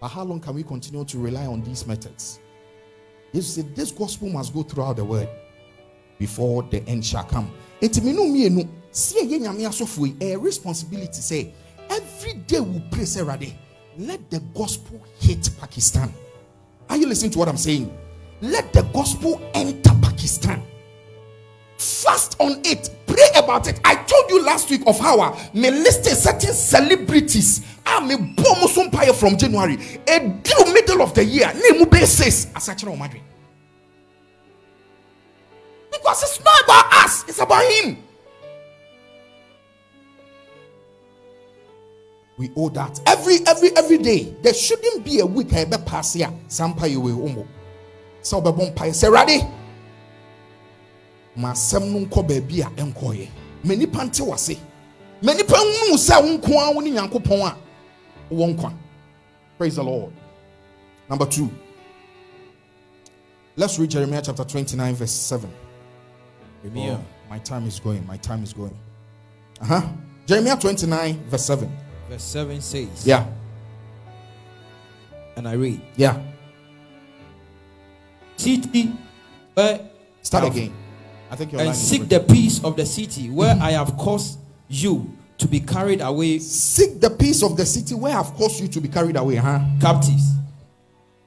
[0.00, 2.40] But how long can we continue to rely on these methods
[3.34, 5.28] Jesus said this gospel must go throughout the world
[6.18, 7.50] before the end shall come.
[7.82, 8.68] Nyame
[9.66, 11.52] asɔfo yi ɛyɛ responsibility say
[11.90, 13.52] every day we pray Awurade
[13.98, 16.12] let the gospel hit Pakistan.
[16.88, 17.96] Are you listening to what I'm saying?
[18.40, 20.62] Let the gospel enter Pakistan.
[21.76, 22.90] Fast on it.
[23.06, 23.80] Pray about it.
[23.84, 28.60] I told you last week of how I may list certain celebrities a me bɔ
[28.60, 29.76] mo so from january.
[30.06, 31.52] Ɛduru middle of the year.
[31.78, 33.20] Mu bɛyɛ six asakyerɛ
[35.90, 37.96] because it's not about us it's about him.
[42.36, 43.00] We owe that.
[43.06, 46.96] Every every every day there shouldn't be a week a ɛbɛ paase a saa mpaeɛ
[46.96, 47.46] wɔ wɔn
[48.22, 49.50] sɛ ɔbɛbɔ mpaeɛ sɛ ɛwurade
[51.36, 53.28] ma asɛm no nkɔ baabi a ɛnkɔɔyɛ
[53.64, 54.58] ma nipa nte wase.
[55.22, 57.02] Ma nipa nhunu sɛ wo nko ara wo ne a
[58.30, 58.72] wowɔ nkwa
[59.58, 60.12] praise the lord.
[61.08, 61.50] Number two.
[63.56, 65.50] Let's read jeremiah chapter 29 verse 7
[66.62, 66.98] Jeremiah.
[66.98, 68.76] Oh, my time is going my time is going.
[69.60, 69.82] Uh-huh.
[70.26, 71.70] Jeremiah 29 verse 7
[72.08, 73.26] Verse 7 says, yeah.
[75.36, 76.20] and I read, yeah.
[78.36, 78.92] City
[79.54, 79.88] where
[80.22, 80.74] start again.
[81.30, 84.38] I think your line and seek the peace of the city where I have caused
[84.68, 88.68] you to be carried away Seek the peace of the city where I've caused you
[88.68, 89.60] to be carried away, huh?
[89.80, 90.30] captives,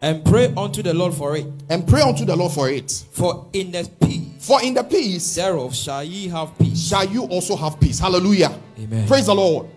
[0.01, 1.45] and pray unto the Lord for it.
[1.69, 2.91] And pray unto the Lord for it.
[3.11, 6.87] For in the peace For in the peace thereof shall ye have peace.
[6.87, 7.99] shall you also have peace.
[7.99, 8.57] Hallelujah.
[8.79, 9.07] Amen.
[9.07, 9.67] Praise the Lord.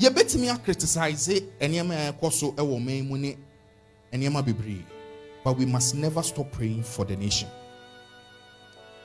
[0.00, 3.36] yɛbɛtumi akriticize nneɛma a ɛkɔ so ɛwɔ ɔman mu ne
[4.12, 4.82] nneɛma bebree
[5.44, 7.48] but we must never stop praying for the nation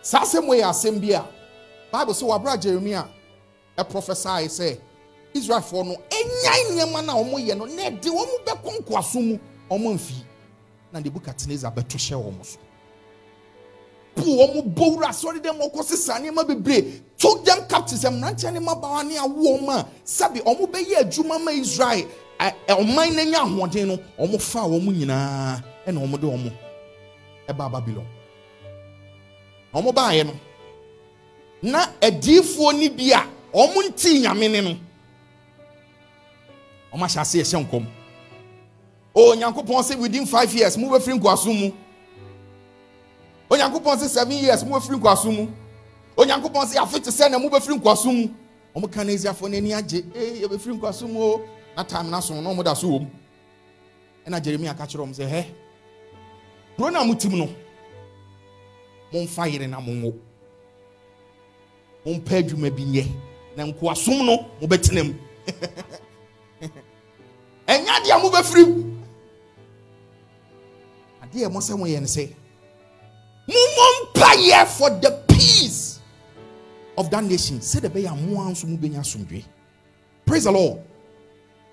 [0.01, 1.23] saa asɛm wei yɛ asɛm bi a
[1.91, 3.07] bible sɛ wabra jeremia
[3.77, 4.77] ɛprophesy sɛ
[5.33, 9.93] israelfoɔ no ɛnyae nneɛma no a wɔyɛ no na ɛde wɔn bɛkɔ nkoaso mu wɔn
[9.95, 10.15] mfi.
[10.93, 12.57] Na nebukadnezar bɛto hyɛ wɔn so.
[14.15, 17.01] Po wɔn bɔ wura asɔre dɛm ɔkɔ sisa nneɛma bebree.
[17.17, 21.51] Took them captives mmeranteɛ ne mmabaawa ne awo wɔn a sabi wɔn bɛyɛ adwuma ma
[21.51, 22.05] israel
[22.69, 26.51] ɔman n'anya ahoɔden no wɔn fa wɔn nyinaa ɛna wɔn de wɔn
[27.49, 28.07] ɛbaa babylon.
[29.73, 30.33] Wɔn baayɛ no
[31.61, 34.77] na adiifoɔ ni bi a wɔn nti nyame ne no.
[36.93, 37.85] Wɔn ahyɛ ase ɛhyɛ nkɔm.
[39.15, 41.71] O nyankopɔn sɛ within five years mo bɛ firi nkoaso mu.
[43.49, 45.47] Onyankopɔn sɛ seven years mo bɛfiri nkwaso mu.
[46.17, 48.29] Onyankopɔn sɛ afe te sɛ na mo bɛfiri nkwaso mu.
[48.75, 50.03] Ɔmo ka na asiafoɔ n'ani agye.
[50.15, 51.41] Ee yɛbɛfiri nkwaso mu o.
[51.77, 53.07] Na time na so na ɔmo da so wɔ mu.
[54.27, 55.45] Ɛna jeremia ka kyerɛ ɔmo sɛ hɛ
[56.75, 57.49] kuro na mo tim no.
[59.13, 60.13] Momfa yere na monwo
[62.05, 63.05] mompɛ adwuma bi nyɛ
[63.57, 65.13] na nkoasom no mobɛtena mu
[67.67, 68.83] ɛnyɛ adeɛ a mobɛfiri mu
[71.23, 72.29] adeɛ a ɛmɔ sɛ moyɛ no sɛ
[73.47, 75.99] Mummɔ mpaeɛ for the peace
[76.97, 77.59] of that nation.
[77.59, 79.43] Sɛ de bɛyɛ amoa nso mu bɛnya asomdwe.
[80.25, 80.79] Praise the Lord.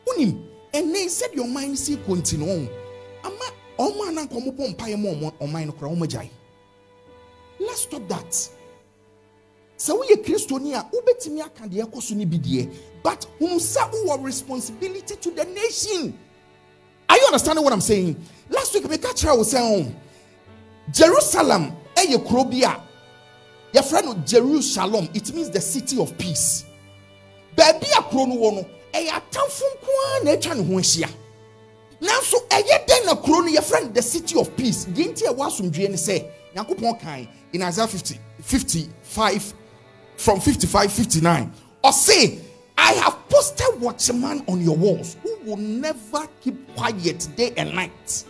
[0.06, 2.68] Wonim, ɛnɛ sɛdeɛ ɔman no si continue ɔn
[3.24, 3.44] ama
[3.78, 6.28] ɔmo ananka ɔmo bɔ mpaeɛ ma ɔman no koraa ɔmo agyae.
[7.58, 8.48] Let's stop that.
[9.82, 12.72] Sɛ woyɛ kristoni a wobɛtumi aka deɛ ɛkɔ so no bi deɛ.
[13.02, 16.16] But hunu sɛ wowɔ responsibility to the nation.
[17.08, 18.14] Are you understanding what I'm saying?
[18.48, 19.92] Last week meka kyerɛ wo sɛ
[20.92, 22.80] jerusalem ɛyɛ kuro bi a
[23.76, 25.08] yɛfrɛ no jerusalem.
[25.14, 26.64] It means the city of peace.
[27.56, 31.10] Baabi a kuro no wɔ no ɛyɛ atamfo nkoa na atwa ne ho ahyia.
[32.00, 33.50] Nanso ɛyɛ dɛn na kuro no?
[33.50, 34.84] Yɛfrɛ no the city of peace.
[34.84, 39.54] Deɛ nti ɛwɔ asomdwie ne sɛ nyankopɔn kan in isaiah 50 55
[40.16, 41.52] from 55 59
[41.84, 42.38] or say
[42.78, 48.24] i have posted watchman on your walls who will never keep quiet day and night.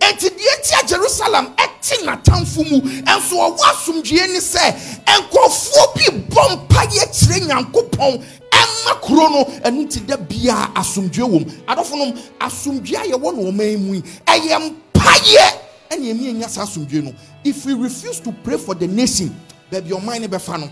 [0.00, 4.64] Enti deɛ nti a jerusalem ɛte n'atamfo mu nso ɔwɔ asomdwie ne sɛ
[5.06, 11.38] nkurɔfoɔ bi bɔ mpaeɛ kyerɛ nyankopɔn ɛma kuro no ɛno nti da biara asomdwie wɔ
[11.40, 11.50] mu.
[11.66, 14.56] Adɔfo nom asomdwie a yɛwɔ no ɔman mu yi ɛyɛ
[14.94, 15.46] mpaeɛ
[15.90, 17.12] ɛne ɛmi anya saa asomdwie no.
[17.44, 19.34] If we refuse to pray for the nation
[19.72, 20.68] baabi ɔman no bɛfa no.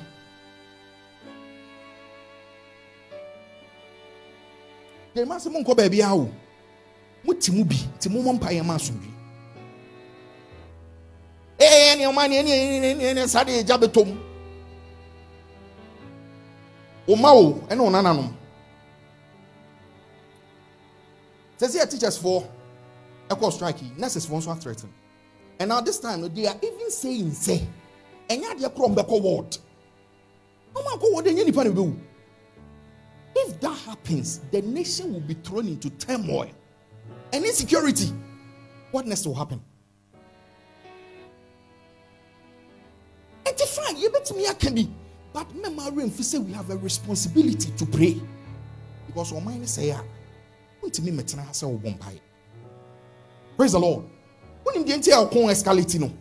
[5.15, 6.29] Jeremia sɛ monkɔ baabi a o
[7.25, 9.15] mote mu bi nti mommɔ mpaeɛ ma asomdwie
[11.59, 14.17] ee ne ɔma ne ne ne ne ne saa de egya bɛtɔ mu
[17.09, 18.35] ɔma o ɛne ɔna nanom
[21.59, 22.45] sɛ sɛ yɛ teachers foɔ
[23.31, 24.91] ɛkɔ strike yi nurses foɔ nso athreaten
[25.59, 27.67] and now this time they are even saying sɛ
[28.31, 29.59] ɛnyɛ adeɛ korɔ mbɛkɔ ward
[30.75, 31.97] ɔmo ankɔ ward ɛnyɛ nipa na ɛbɛwu
[33.37, 36.51] if that happens the nation will be thrown into turmoil
[37.33, 38.12] and insecurity,
[38.90, 39.61] what next will happen?
[43.47, 44.90] And fine, you bet me I can be.
[45.33, 48.21] But remember, say we have a responsibility to pray.
[49.07, 49.97] Because our mind say,
[50.83, 51.66] "Wait to me, metana hasa
[51.99, 52.21] pie."
[53.57, 54.05] Praise the Lord.
[54.64, 56.12] Unim the entire con escalate no.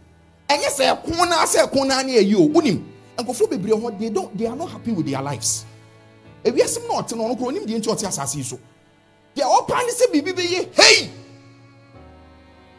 [0.50, 2.40] And yes, I corner say corner near you.
[2.40, 2.84] Unim
[3.18, 5.66] and go for baby they don't they are not happy with their lives.
[6.44, 8.60] If yes, not no, no, unim the entire assassin so.
[9.36, 11.10] deɛ ɔpa ne sɛ biribi hei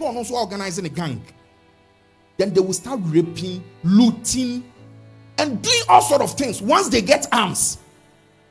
[0.01, 1.23] na ɔno nso organizing a gang.
[2.37, 4.64] Then they will start raping looting
[5.39, 7.79] and doing all sort of things once they get arms.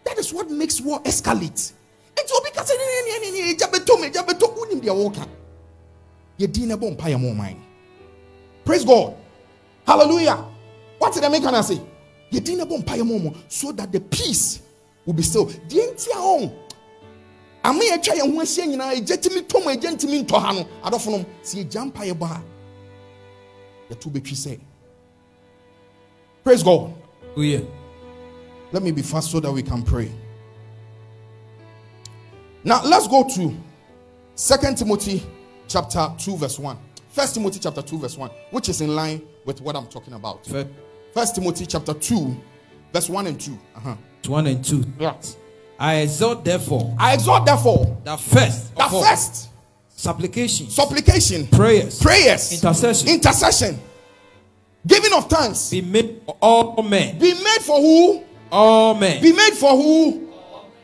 [0.05, 1.73] That is what makes war escalate.
[2.15, 4.93] Nti obi ka sɛ ne ne ne ne egya bɛtɔ mu egya bɛtɔ wonim deɛ
[4.95, 5.27] wɔka
[6.39, 7.68] yɛdin na bɔ mpa yɛ mo ɔman
[8.69, 9.15] praise god.
[9.87, 10.45] Hallelujah.
[10.99, 11.81] What did i make ana say?
[12.31, 14.61] Yɛdin na bɔ mpa yɛ mo ɔmo so that the peace
[15.03, 15.47] will be still.
[15.47, 16.53] Deɛ nti a ɔn
[17.63, 20.67] ama yɛtwa yɛn ho ahyia nyinaa egya tumi tɔ mu egya ntumi ntɔ ha no.
[20.83, 22.43] Adɔfo nom si egya mpa yɛ bɔ a
[23.91, 24.59] yɛto betwi say.
[26.43, 26.93] praise god.
[27.35, 27.61] Oh, yeah.
[28.71, 30.11] let me be fast so that we can pray.
[32.63, 33.51] Now let's go to
[34.35, 35.25] second timothy
[35.67, 36.77] chapter 2 verse 1
[37.19, 40.45] first timothy chapter 2 verse 1 which is in line with what I'm talking about.
[40.45, 40.67] Fir-
[41.13, 42.37] First Timothy chapter 2,
[42.93, 43.57] verse 1 and 2.
[43.77, 43.95] Uh-huh.
[44.27, 44.85] 1 and 2.
[44.99, 45.37] Yes.
[45.79, 49.49] I exhort, therefore, I exhort therefore that first, that all, first
[49.89, 50.69] Supplication.
[50.69, 53.79] supplication, prayers, prayers, intercession, intercession,
[54.85, 57.17] giving of thanks be made for all men.
[57.17, 58.23] be made for who?
[58.51, 59.19] All men.
[59.21, 60.29] Be made for who?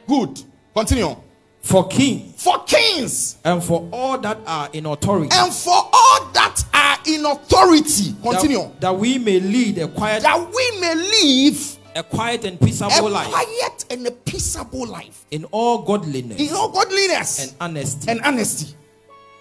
[0.07, 0.41] Good.
[0.75, 1.15] Continue.
[1.61, 5.29] for kings For kings and for all that are in authority.
[5.33, 8.13] and for all that are in authority.
[8.21, 8.59] Continue.
[8.59, 12.63] That, that we may lead a quiet, That we may live a quiet and a
[12.63, 18.11] peaceable life quiet and a peaceable life in all godliness in all godliness and honesty.
[18.11, 18.75] and honesty.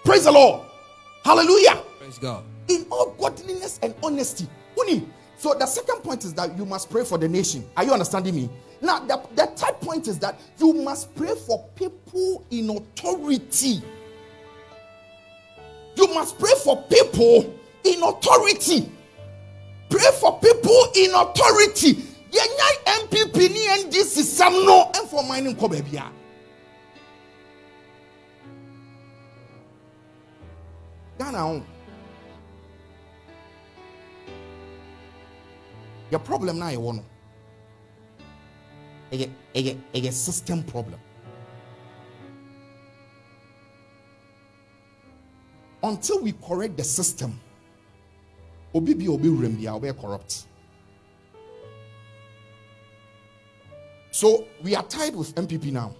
[0.03, 0.65] Praise the Lord.
[1.23, 1.83] Hallelujah.
[1.99, 2.43] Praise God.
[2.69, 4.47] In all godliness and honesty.
[4.77, 5.05] Unim.
[5.37, 7.69] So the second point is that you must pray for the nation.
[7.77, 8.49] Are you understanding me?
[8.85, 13.81] Now, the, the third point is that you must pray for people in authority.
[15.97, 17.51] You must pray for people
[17.83, 18.91] in authority.
[19.89, 21.93] Pray for people in authority.
[22.29, 22.67] Yɛnya
[23.01, 26.11] NPP ni NDC sam no ɛmfɔ man no nkɔ baabi.
[31.17, 31.63] Ghana.
[36.11, 37.01] Your problem now you want.
[39.11, 40.99] A, a, a system problem.
[45.83, 47.39] Until we correct the system,
[48.73, 50.47] obi bi obi wurem bi a obi corrupt.
[54.09, 55.93] So we are tired with NPP now.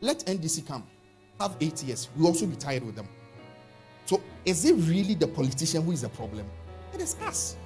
[0.00, 0.84] Let NDC come,
[1.38, 2.08] have eight years.
[2.16, 3.06] We also be tired with them.
[4.06, 6.46] So is it really the politician who is the problem?
[6.92, 7.56] It is us.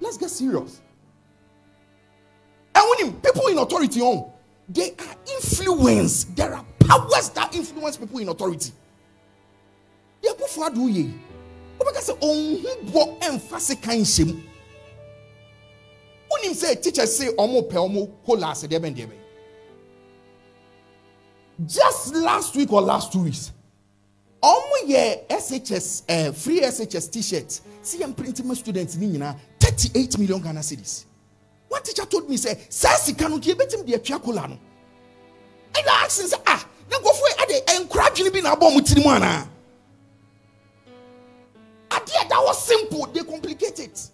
[0.00, 0.80] Let's get serious.
[2.86, 4.30] And when him- people in authority on,
[4.68, 6.34] they are influenced.
[6.36, 8.72] There are powers that influence people in authority.
[10.22, 11.14] They go for do ye.
[11.78, 14.42] Obeka say on who bo emphasize kan shem.
[16.28, 19.18] When him say teachers say omo pe omo kola se de ben de ben.
[21.66, 23.52] Just last week or last two weeks,
[24.42, 30.60] ọmụ yɛ shs uh, free shs t-shirt cm printing students ni nyinaa 38 million ghana
[30.60, 31.04] cedis
[31.68, 34.58] one teacher told me sɛ saa sika no deɛ ebɛtumi de atwa kola no.
[35.72, 39.02] Ɛna ask sɛ ah na nkɔfo yi ade nkora adwene bi na abɔ ɔmo tiri
[39.04, 39.48] mu anaa
[41.90, 43.06] adeɛ that was simple.
[43.06, 44.10] They complicate it.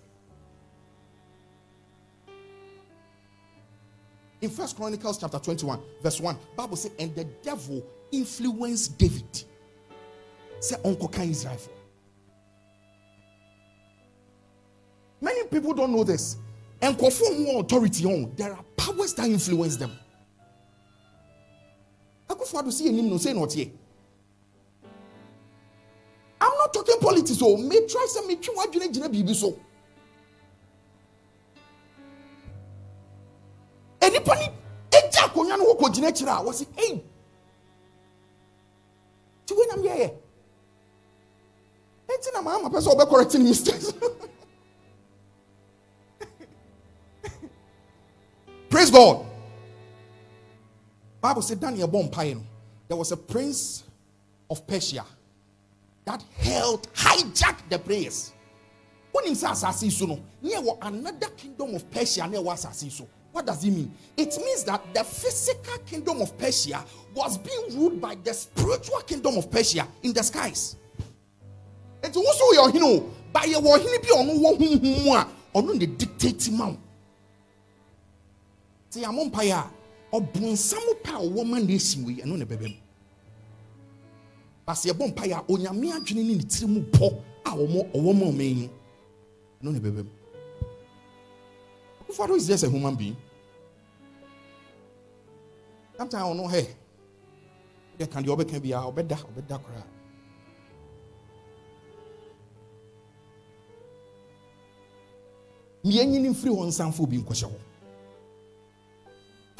[4.41, 9.45] In first chronicles chapter 21 verse 1 bible say and the devil influenced david.
[10.61, 11.59] Sɛ ɔnkɔka israel.
[11.59, 11.71] For
[15.21, 16.37] many people don't know this
[16.91, 18.33] nkɔfo who authority on.
[18.37, 19.93] There are powers that influence them.
[22.29, 23.71] Akɔfo ado si anim no say na ɔteɛ
[26.41, 29.57] i'm not talking politics o me try sɛ me twi wadwene gyina biribi so?
[34.01, 34.49] Enipa ni
[34.91, 37.05] egya akonnwa no wɔkɔ gyina akyire a wɔsi ei
[39.47, 40.15] ti wei nam yɛyɛ
[42.09, 43.93] eti na maa ma pɛ sɛ ɔbɛ correct ne mistakes
[48.73, 49.27] praise god.
[51.21, 52.43] Bible said daniel bɔ mpaeɛ
[52.89, 53.85] there was a prince
[54.51, 55.05] of persia
[56.07, 58.33] that held hijacked the prayers
[59.15, 63.47] wonim sɛ asase yi so no ne ɛwɔ another kingdom of persia asase so what
[63.47, 63.91] does it mean?
[64.15, 69.39] It means that the physical kingdom of persia was being ruled by the spiritual kingdom
[69.39, 70.77] of persia in the skies.
[72.03, 73.11] Nti woso yɛ ɔhene o?
[73.33, 75.27] Ba yɛ wɔ ɔhene bi a ɔno wɔ huhum
[78.97, 79.71] mu a ɔno ne dictate ma wo ti yàmú mpa yà
[80.13, 82.77] ɔbùnsámú pa a ɔwɔ ma nation wei ɛno ne bɛbɛ mu.
[84.67, 88.27] Basi ɛbɔ mpa yà onyame adwene ne ne tiri mu pɔ a ɔmɔ ɔwɔ ma
[88.27, 88.71] ɔmɛ yi
[89.63, 90.11] ɛno ne bɛbɛ mu.
[92.01, 93.17] Akufo is just a human being.
[95.97, 96.67] Sometimes ɔno hɛ
[97.99, 99.87] yɛ kan deɛ ɔbɛka bi a ɔbɛda ɔbɛda koraa.
[105.85, 107.72] mmiɛnyi mfiri hɔ nsanfo bi nkɔhyɛ hɔ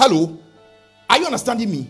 [0.03, 0.37] hello?
[1.09, 1.87] Are you understanding me?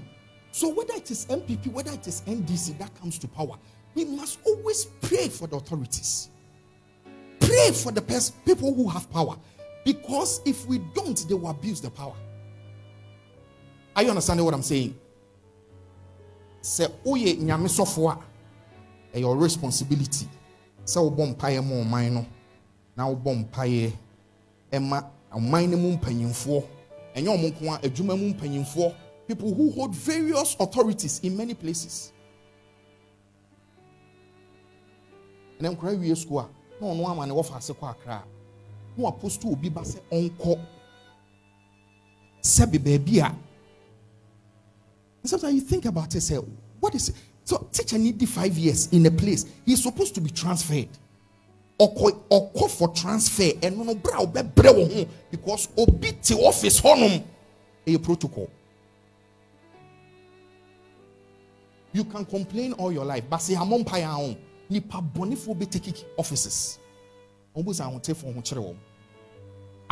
[0.50, 3.56] So whether it is npp whether it is ndc that comes to power
[3.94, 6.28] we must always pray for the authorities.
[7.40, 9.36] Pray for the pers- people who have power.
[9.84, 12.14] Because if we don't they will abuse the power.
[13.96, 14.94] Are you understanding what i'm saying?
[16.60, 20.28] Sɛ woyɛ nyame a ɛyɛ your responsibility.
[20.84, 22.26] Sɛ wobɔ mpaeɛ ma ɔman no
[22.94, 23.92] na wobɔ mpaeɛ
[24.70, 25.02] ɛma
[25.32, 26.62] ɔman no mu mpanyinfoɔ
[27.14, 28.94] ɛnyɛ ɔmo nko a adwuma mu mpanyinfoɔ
[29.26, 32.12] people who hold various authorities in many places.
[35.60, 36.48] Na nkora wie school a
[36.80, 38.24] na ɔno ama ne wɔfa ase kɔ akra
[38.96, 40.60] na waposto obi ba sɛ ɔnkɔ.
[42.42, 43.34] Sɛbi baabi a
[45.24, 46.36] sometimes you think about it say
[46.80, 47.14] what is it?
[47.44, 49.46] So teacher need the five years in a place.
[49.64, 50.88] He's supposed to be transferred
[51.88, 56.08] ɔkɔ for transfer ɛno no bra ɔbɛbrɛ wɔ ho because obi
[56.44, 57.22] office hɔnom.
[57.86, 58.48] Ɛyɛ protocol.
[61.92, 64.36] You can complain all your life but say hamɔ mpaeɛ ho
[64.70, 66.78] nipa bɔnefoɔ bɛ take offices.
[67.56, 68.76] Wɔn bɛ sɛ ahotefoɔ ho kyerɛ wɔn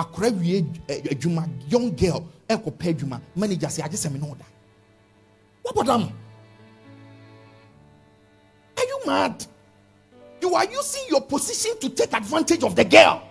[0.01, 4.35] akora wie adwuma eh, young girl ɛkɔ pɛ adwuma manager sɛ agye sɛ me no
[5.63, 6.13] what about them?
[8.79, 9.47] Are you mad
[10.41, 13.23] you are using your position to take advantage of the girl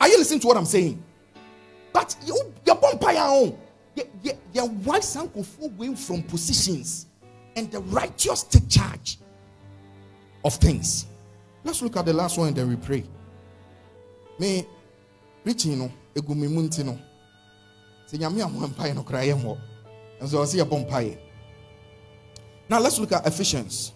[0.00, 1.02] are you listening to what i'm saying
[1.92, 3.58] but you yɛbɔ mpaeɛ ho
[4.52, 5.30] your wives and
[5.62, 7.06] away from positions
[7.56, 9.18] and the righteous take charge
[10.44, 11.06] of things.
[11.64, 13.04] Let's look at the last one and then we pray.
[14.38, 14.66] Me,
[15.44, 16.98] reaching no, egumi munti no.
[18.06, 19.58] Se nyame amu empire no kraye mo.
[20.20, 21.18] And so bompire.
[22.68, 23.92] Now let's look at Ephesians.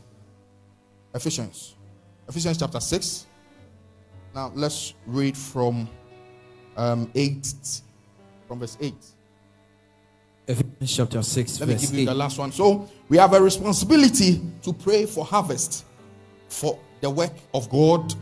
[1.15, 1.75] Ephesians.
[2.29, 3.27] Ephesians chapter 6.
[4.35, 5.89] Now let's read from
[6.77, 7.81] um, 8
[8.49, 8.95] from verse 8.
[10.49, 12.05] Ephesians chapter 6, Let me give you 8.
[12.07, 12.51] the last one.
[12.51, 15.85] So we have a responsibility to pray for harvest,
[16.49, 18.15] for the work of God.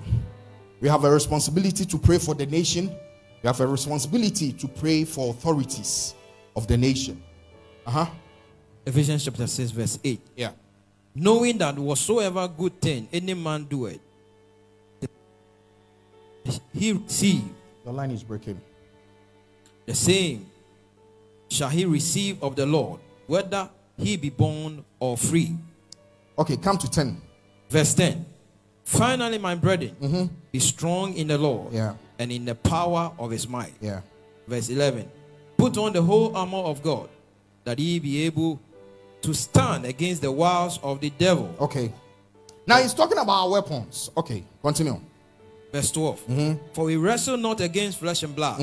[0.80, 2.88] We have a responsibility to pray for the nation.
[3.42, 6.14] We have a responsibility to pray for authorities
[6.56, 7.22] of the nation.
[7.86, 8.06] Uh huh.
[8.86, 10.20] Ephesians chapter 6, verse 8.
[10.36, 10.50] Yeah.
[11.14, 13.98] Knowing that whatsoever good thing any man doeth,
[16.72, 17.44] he receive
[17.84, 18.60] The line is breaking.
[19.86, 20.46] the same
[21.48, 23.68] shall he receive of the Lord, whether
[23.98, 25.56] he be born or free.
[26.38, 27.20] Okay, come to 10.
[27.68, 28.24] Verse 10.
[28.84, 30.24] Finally, my brethren, mm-hmm.
[30.50, 31.72] be strong in the Lord.
[31.72, 31.94] Yeah.
[32.20, 33.72] and in the power of his might.
[33.80, 34.02] Yeah.
[34.46, 35.10] Verse 11.
[35.56, 37.08] Put on the whole armor of God,
[37.64, 38.60] that ye be able
[39.22, 41.54] to stand against the wiles of the devil.
[41.60, 41.92] Okay.
[42.66, 44.10] Now he's talking about our weapons.
[44.16, 45.00] Okay, continue.
[45.72, 46.26] Verse 12.
[46.26, 46.54] Mm-hmm.
[46.72, 48.60] For we wrestle not against flesh and blood,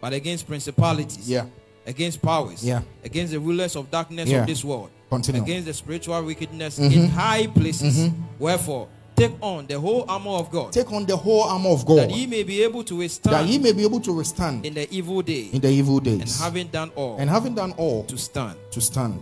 [0.00, 1.46] but against principalities, Yeah.
[1.86, 2.82] against powers, Yeah.
[3.04, 4.40] against the rulers of darkness Yeah.
[4.42, 5.42] of this world, Continue.
[5.42, 6.92] against the spiritual wickedness Mm-hmm.
[7.00, 8.10] in high places.
[8.38, 11.98] Wherefore, take on the whole armor of God, Take on the whole armor of God
[11.98, 13.34] that ye may be able to withstand.
[13.34, 16.20] that ye may be able to withstand in the evil day, in the evil days.
[16.20, 18.56] and having done all, And having done all, to stand.
[18.70, 19.20] to stand.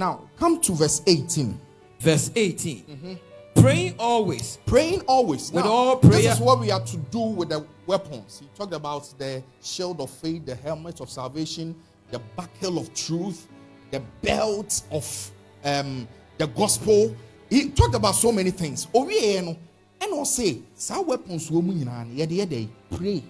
[0.00, 1.60] Now, come to verse 18.
[1.98, 2.84] Verse 18.
[2.84, 3.14] Mm-hmm.
[3.60, 5.52] Praying always Praying always.
[5.52, 8.40] With Now, all This is what we have to do with the weapons.
[8.40, 11.76] He talked about the shield of faith, the helmet of salvation,
[12.10, 13.46] the buckle of truth,
[13.90, 15.30] the belt of
[15.66, 17.14] um, the gospel.
[17.50, 18.88] He talked about so many things.
[18.94, 19.06] Oh.
[19.06, 19.58] And
[20.00, 22.48] I'll say, some weapons will mean, yet, yet,
[22.90, 23.22] pray.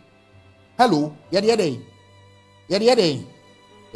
[0.79, 1.81] Hello, yet, yet, yet,
[2.81, 3.19] yet, yet,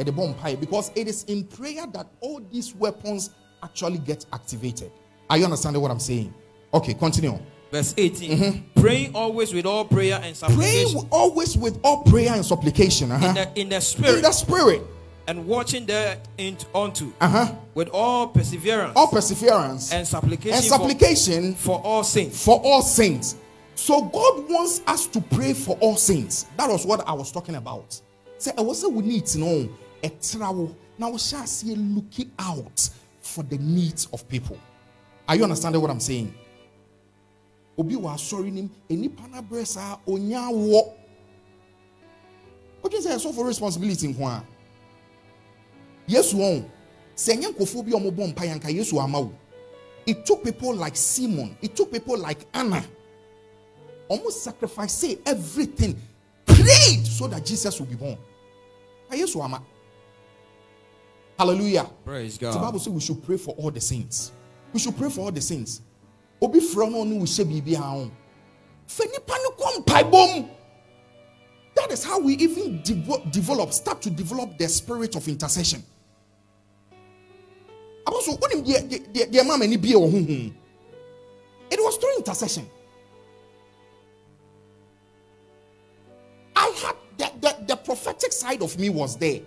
[0.03, 0.57] the bomb pie.
[0.57, 3.31] Because it is in prayer that all these weapons
[3.63, 4.91] actually get activated.
[5.31, 6.35] Are you understanding what I'm saying?
[6.73, 7.39] Okay, continue.
[7.71, 8.71] verse 18.
[8.77, 13.11] Praying always with all prayer and supplication always with all prayer and supplication.
[13.13, 13.27] uh-huh.
[13.29, 14.83] in, the, in the spirit In the spirit.
[15.29, 17.55] and watching there into unto Uh-huh.
[17.75, 22.45] with all perseverance All perseverance and supplication, and supplication for, for all saints.
[22.45, 23.37] for all saints.
[23.77, 26.47] So God wants us to pray for all saints.
[26.57, 28.01] That was what I was talking about.
[28.39, 29.69] Say, I was say we need to know
[30.05, 30.77] a travel.
[30.99, 32.89] Now shall see looking out
[33.21, 34.59] for the needs of people.
[35.29, 36.35] Are you understanding what I'm saying?
[37.77, 40.95] Obi wa sorry nim enipa na bresa onya wo.
[42.81, 44.45] What you say so for responsibility nko a?
[46.07, 46.71] Yes won.
[47.17, 49.31] Sɛ nyɛ nkɔfoɔ bi a wɔbɔ mpaeɛ anka Yesu ama.
[50.07, 51.57] It took people like Simon.
[51.63, 52.85] It took people like Anna.
[54.09, 55.97] Almost sacrificed everything,
[56.45, 58.19] prayed so that Jesus will be born.
[59.11, 59.63] Yesu ama.
[61.39, 61.91] Hallelujah.
[62.05, 62.55] Praise God.
[62.55, 64.33] The Bible says we should pray for all the saints.
[64.73, 65.81] We should pray for all the saints.
[66.41, 68.11] Obi frɛ no ne wo hyɛ biribi ha ho.
[68.87, 70.49] Fɛ nipa no kɔ.
[71.77, 75.83] That is how we even devo- develop, start to develop the spirit of intercession.
[78.07, 80.53] Apostle, wɔ?
[81.71, 82.69] It was through intercession.
[86.55, 89.41] I had the, the, the prophetic side of me was there.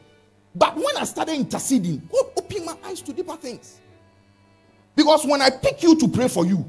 [0.58, 3.80] But when I started interceding, God opened my eyes to deeper things.
[4.96, 6.68] Because when I pick you to pray for you,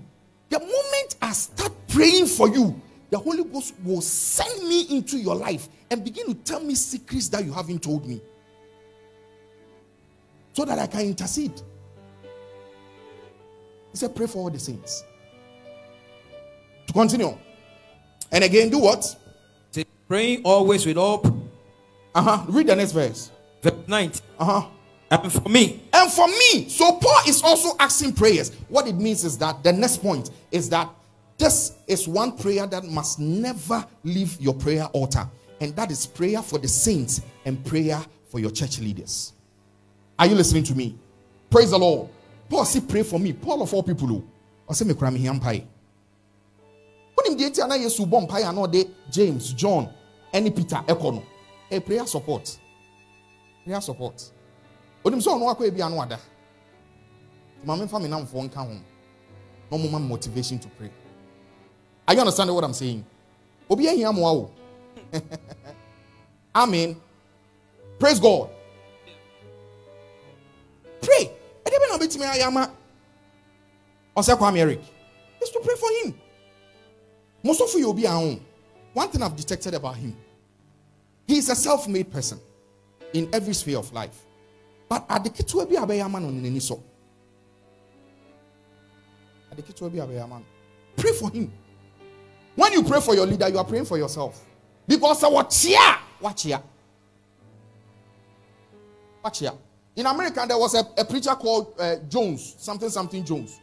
[0.50, 5.34] the moment I start praying for you, the Holy Ghost will send me into your
[5.34, 8.20] life and begin to tell me secrets that you haven't told me.
[10.52, 11.54] So that I can intercede.
[13.92, 15.02] He said, pray for all the saints.
[16.88, 17.38] To continue.
[18.30, 19.16] And again, do what?
[19.70, 21.24] Say, praying always with all.
[22.14, 22.44] Uh huh.
[22.48, 23.30] Read the next verse.
[23.62, 24.22] Verse 19.
[24.38, 24.68] Uh huh.
[25.10, 28.52] And for me, And for me, so Paul is also asking prayers.
[28.68, 30.90] What it means is that the next point is that
[31.38, 35.26] this is one prayer that must never leave your prayer altar,
[35.60, 39.32] and that is prayer for the saints and prayer for your church leaders.
[40.18, 40.98] Are you listening to me?
[41.48, 42.10] Praise the Lord.
[42.50, 43.32] Paul said, Pray for me.
[43.32, 44.24] Paul of all people, who
[44.68, 45.64] I say, Me cry me pie.
[47.14, 49.88] When him the na yesu bom pie and all day, James, John,
[50.32, 51.24] any Peter, Ekono.
[51.70, 52.58] A prayer support.
[53.68, 54.32] Prayer support.
[55.04, 56.18] onim sɛ ɔno akɔ ebi ano ada.
[57.66, 58.72] Maame nfa mi namfoɔ nka ho.
[59.70, 60.90] Na ɔmo ma motivation to pray.
[62.06, 63.04] Are you understanding what i'm saying?
[63.68, 64.50] Obi ehia mo awo.
[66.54, 66.96] Amen.
[67.98, 68.48] Praise god.
[71.02, 71.30] Pray.
[71.66, 72.72] Ɛdɛ bɛ na ɔbɛtumi ayɛ ama
[74.16, 74.80] ɔsɛ kwame eric.
[75.42, 76.18] Is to pray for him.
[77.44, 78.40] Mosɔfo yɛ obi ahun
[78.94, 80.16] one thing i've detected about him.
[81.26, 82.40] He is a self-made person
[83.12, 84.24] in every sphere of life.
[84.88, 86.80] But ade ketewa bi a bɛyɛ ama no n'ani sɔ
[89.52, 90.42] ade ketewa bi no.
[90.96, 91.52] Pray for him.
[92.56, 94.44] When you pray for your leader you are praying for yourself.
[94.86, 96.62] Because sɛ wɔkyea wakyea
[99.24, 99.56] wakyea
[99.96, 103.60] in america there was a, a preacher called uh, jones something something jones.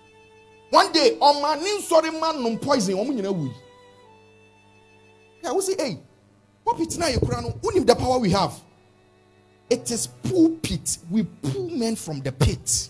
[0.70, 3.54] One day ɔma ne nsɔre ma nom poison wɔn nyinaa wui.
[5.42, 6.00] Yeah we say hey
[6.64, 8.54] pulpit na yɛ kura no wonim the power we have
[9.70, 10.98] it is pulpit.
[11.10, 12.90] We pull men from the pit.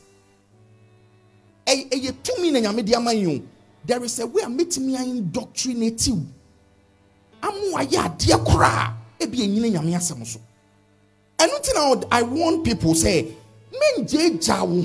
[1.67, 3.41] Eh, eh, Yi o
[3.85, 6.25] there is a way eh, a metumi indoctrinate you
[7.41, 10.39] amu ayɛ adeɛ koraa ebi enyine nyame asɛm so.
[11.37, 13.27] Ɛno ti i warn people say
[13.71, 14.83] menje gya wo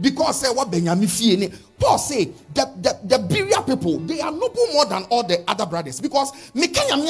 [0.00, 1.36] because sɛ wabɛ nyame fie
[1.80, 5.66] paul say the the the Berea people they are noble more than all the other
[5.66, 6.00] brothers.
[6.00, 7.02] Because they go and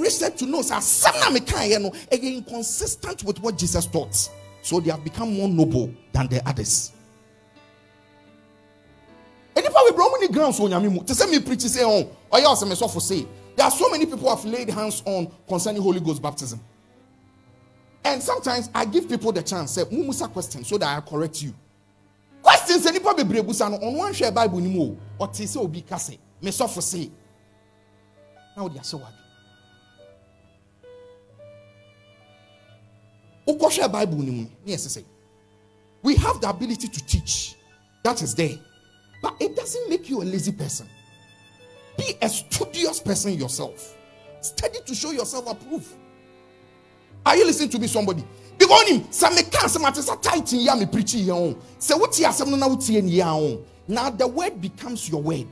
[0.00, 4.30] research to know yɛ inconsistent with what jesus taught.
[4.62, 6.92] So they have become more noble than the others.
[9.56, 12.74] nipa bebree wɔn ni grounds oh, wɔ nyame mu mi preach say ɔn ɔyɛ ɔsɛmɛ
[12.76, 13.26] sɔfo say.
[13.56, 16.60] There are so many people have laid hands on concerning holy ghost baptism.
[18.04, 21.42] And sometimes i give people the chance say mu musa question so that i correct
[21.42, 21.54] you
[22.42, 26.18] questions sɛ nipa bebree busa no ɔno ahwɛ bible mu o ɔte sɛ obi kase
[26.42, 27.10] me sɔfo say
[28.56, 29.16] na ɔde ahyɛ wadi
[33.46, 35.04] wokɔhwɛ bible ni mu ne yɛ sɛ
[36.02, 37.56] we have the ability to teach
[38.02, 38.56] that is there.
[39.22, 40.86] But it doesn't make you a lazy person.
[41.98, 43.96] Be a studious person yourself.
[44.40, 45.88] Study to show yourself approved.
[47.26, 48.24] Are you listening to me, somebody?
[48.60, 51.62] Because him, some can't some matters are tight in yami preaching your own.
[51.78, 53.64] Say what you are some now in your own.
[53.88, 55.48] Now the word becomes your word.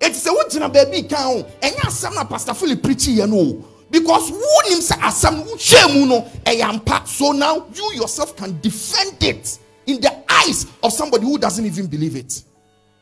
[0.00, 3.64] It's a what in a baby count, and you some pastor fully preaching you know.
[3.90, 9.58] Because who him say asam shame no a So now you yourself can defend it
[9.84, 12.44] in the eyes of somebody who doesn't even believe it.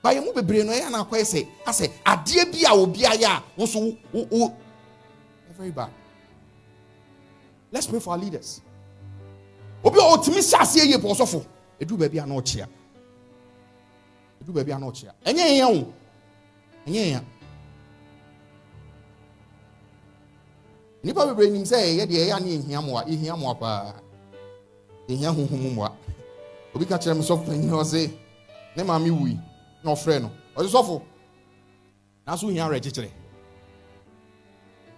[0.00, 4.26] By mu bebree no ɛyɛ na akɔyɛ sɛ asɛ adeɛ bi a a woso wo
[4.30, 4.56] wo
[5.58, 5.90] very bad.
[7.70, 8.62] Let's pray for our leaders.
[9.84, 11.44] Obi a otumi hyɛ aseɛ yie pɔ ɔsɔfo
[11.80, 12.66] edu baabi a na ɔkyea.
[14.46, 15.12] Baabi a na ɔkyea.
[15.24, 15.92] Ɛnyɛ yɛn o.
[16.86, 17.24] Ɛnyɛ yɛn
[21.04, 23.94] nipa bebree nim sɛ ɛyɛ deɛ ɛyɛ a ne ehia moa ehia moa paa.
[25.08, 25.92] Ehia huhum moa
[26.74, 28.10] obi ka kyerɛ me sɔfo panyin ɔse
[28.76, 29.38] ne maame wui
[29.84, 30.30] na ɔfrɛ no.
[30.56, 31.02] Ɔse sɔfo
[32.26, 33.10] nanso ohia awerɛ kyekyere.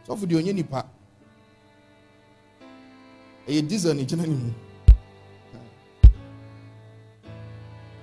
[0.06, 0.86] Sɔfo deɛ ɔnyɛ nipa
[3.46, 4.52] ɛyɛ diesel ne gyina ne mu.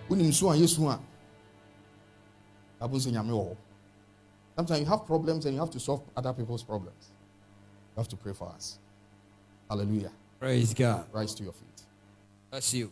[0.09, 0.99] Wonim so a yɛsu a
[2.79, 3.57] abo nso nyame wɔ hɔ
[4.57, 7.11] sometimes you have problems and you have to solve other people's problems.
[7.95, 8.79] You have to pray for us.
[9.69, 10.11] Hallelujah.
[10.39, 11.05] Praise God.
[11.13, 11.81] rise to your feet.
[12.49, 12.91] Bless you.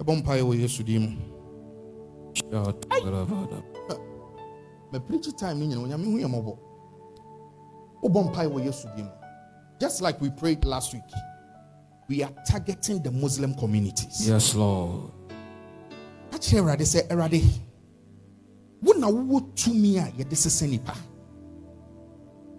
[0.00, 1.16] ɛbɔ mpaeɛ wɔ yesu din mu.
[4.92, 6.58] Mapreach time no nyina onyame hu yɛ mmɔbɔ.
[8.02, 9.19] Wobɔ mpae wɔ yesu din mu
[9.80, 11.02] just like we prayed last week
[12.08, 14.28] we are targeting the muslim communities.
[14.28, 15.12] Yes, Lord.
[16.30, 17.42] ka kyerɛ awurade sɛ awurade
[18.82, 20.94] wo tumi a yɛde sesɛ nipa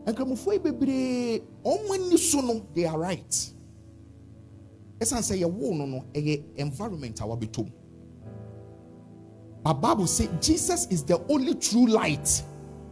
[0.07, 3.51] nkramofoɔ yi bebree ɔmo ani so no they are right.
[4.99, 7.72] Ɛsiane sɛ yɛwo no no ɛyɛ environment a wabɛtɔ mu.
[9.63, 12.43] But bible say jesus is the only true light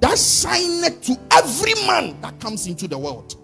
[0.02, 3.36] that shineth to every man that comes into the world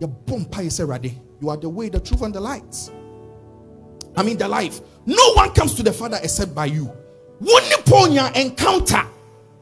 [0.00, 2.90] you are the way the truth and the light.
[4.16, 4.80] I mean the life.
[5.06, 6.84] No one comes to the father except by you.
[7.40, 7.68] Wo ah, oh.
[7.70, 9.06] ne paul nya encounter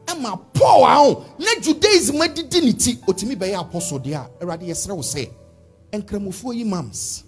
[0.07, 2.27] ɛma paul ahụ na judaism eh,
[2.61, 2.95] ne ti.
[3.07, 5.29] Otumi bɛyɛ apostle deɛ a awurade eh, eh, yɛsrɛ wo oh, sɛ
[5.93, 7.23] nkramofoɔ yi mams.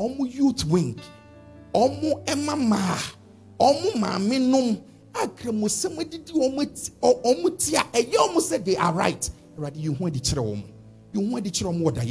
[0.00, 0.98] Youth wing.
[1.74, 2.96] Ɔmo ɛma maa
[3.60, 4.78] ɔmo maame nom.
[5.14, 7.80] A kramosamma adidi ɔmo ti a.
[7.80, 9.28] Ɛyɛ ɔmo they are right.
[9.58, 10.64] Awurade yi ho adi kyerɛ wɔn
[11.12, 12.06] you want the children more than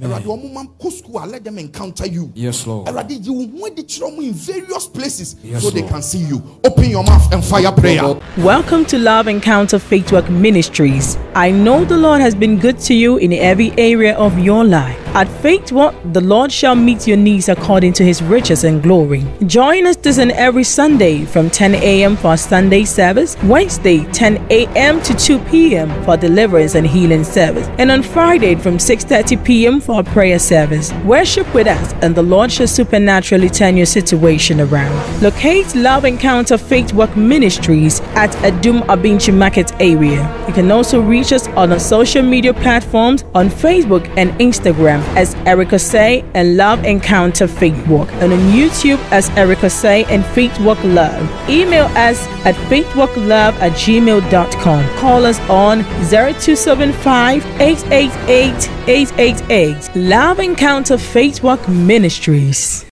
[0.00, 2.32] Eradi omo man ko school let them encounter you.
[2.34, 2.88] Yes, Lord.
[2.88, 5.84] Eradi you want the children in various places yes, so Lord.
[5.84, 6.42] they can see you.
[6.64, 8.18] Open your mouth and fire prayer.
[8.38, 11.16] Welcome to Love Encounter Faith Walk Ministries.
[11.36, 14.98] I know the Lord has been good to you in every area of your life.
[15.14, 19.24] At Faith Walk, the Lord shall meet your needs according to his riches and glory.
[19.46, 22.16] Join us this and every Sunday from 10 a.m.
[22.16, 25.00] for Sunday service, Wednesday 10 a.m.
[25.02, 25.88] to 2 p.m.
[26.02, 29.80] for deliverance and healing service, and on Friday from 6:30 p.m.
[29.84, 30.92] for a prayer service.
[31.04, 34.94] Worship with us, and the Lord shall supernaturally turn your situation around.
[35.22, 40.22] Locate Love Encounter Faith Walk Ministries at Adum Abinchi Market area.
[40.48, 45.34] You can also reach us on our social media platforms on Facebook and Instagram as
[45.46, 50.58] Erica Say and Love Encounter Faith Walk, and on YouTube as Erica Say and Faith
[50.60, 51.22] Walk Love.
[51.48, 54.96] Email us at faithwalklove at gmail.com.
[54.98, 59.63] Call us on 0275 888 888.
[59.94, 62.82] Love Encounter Faith Walk Ministries.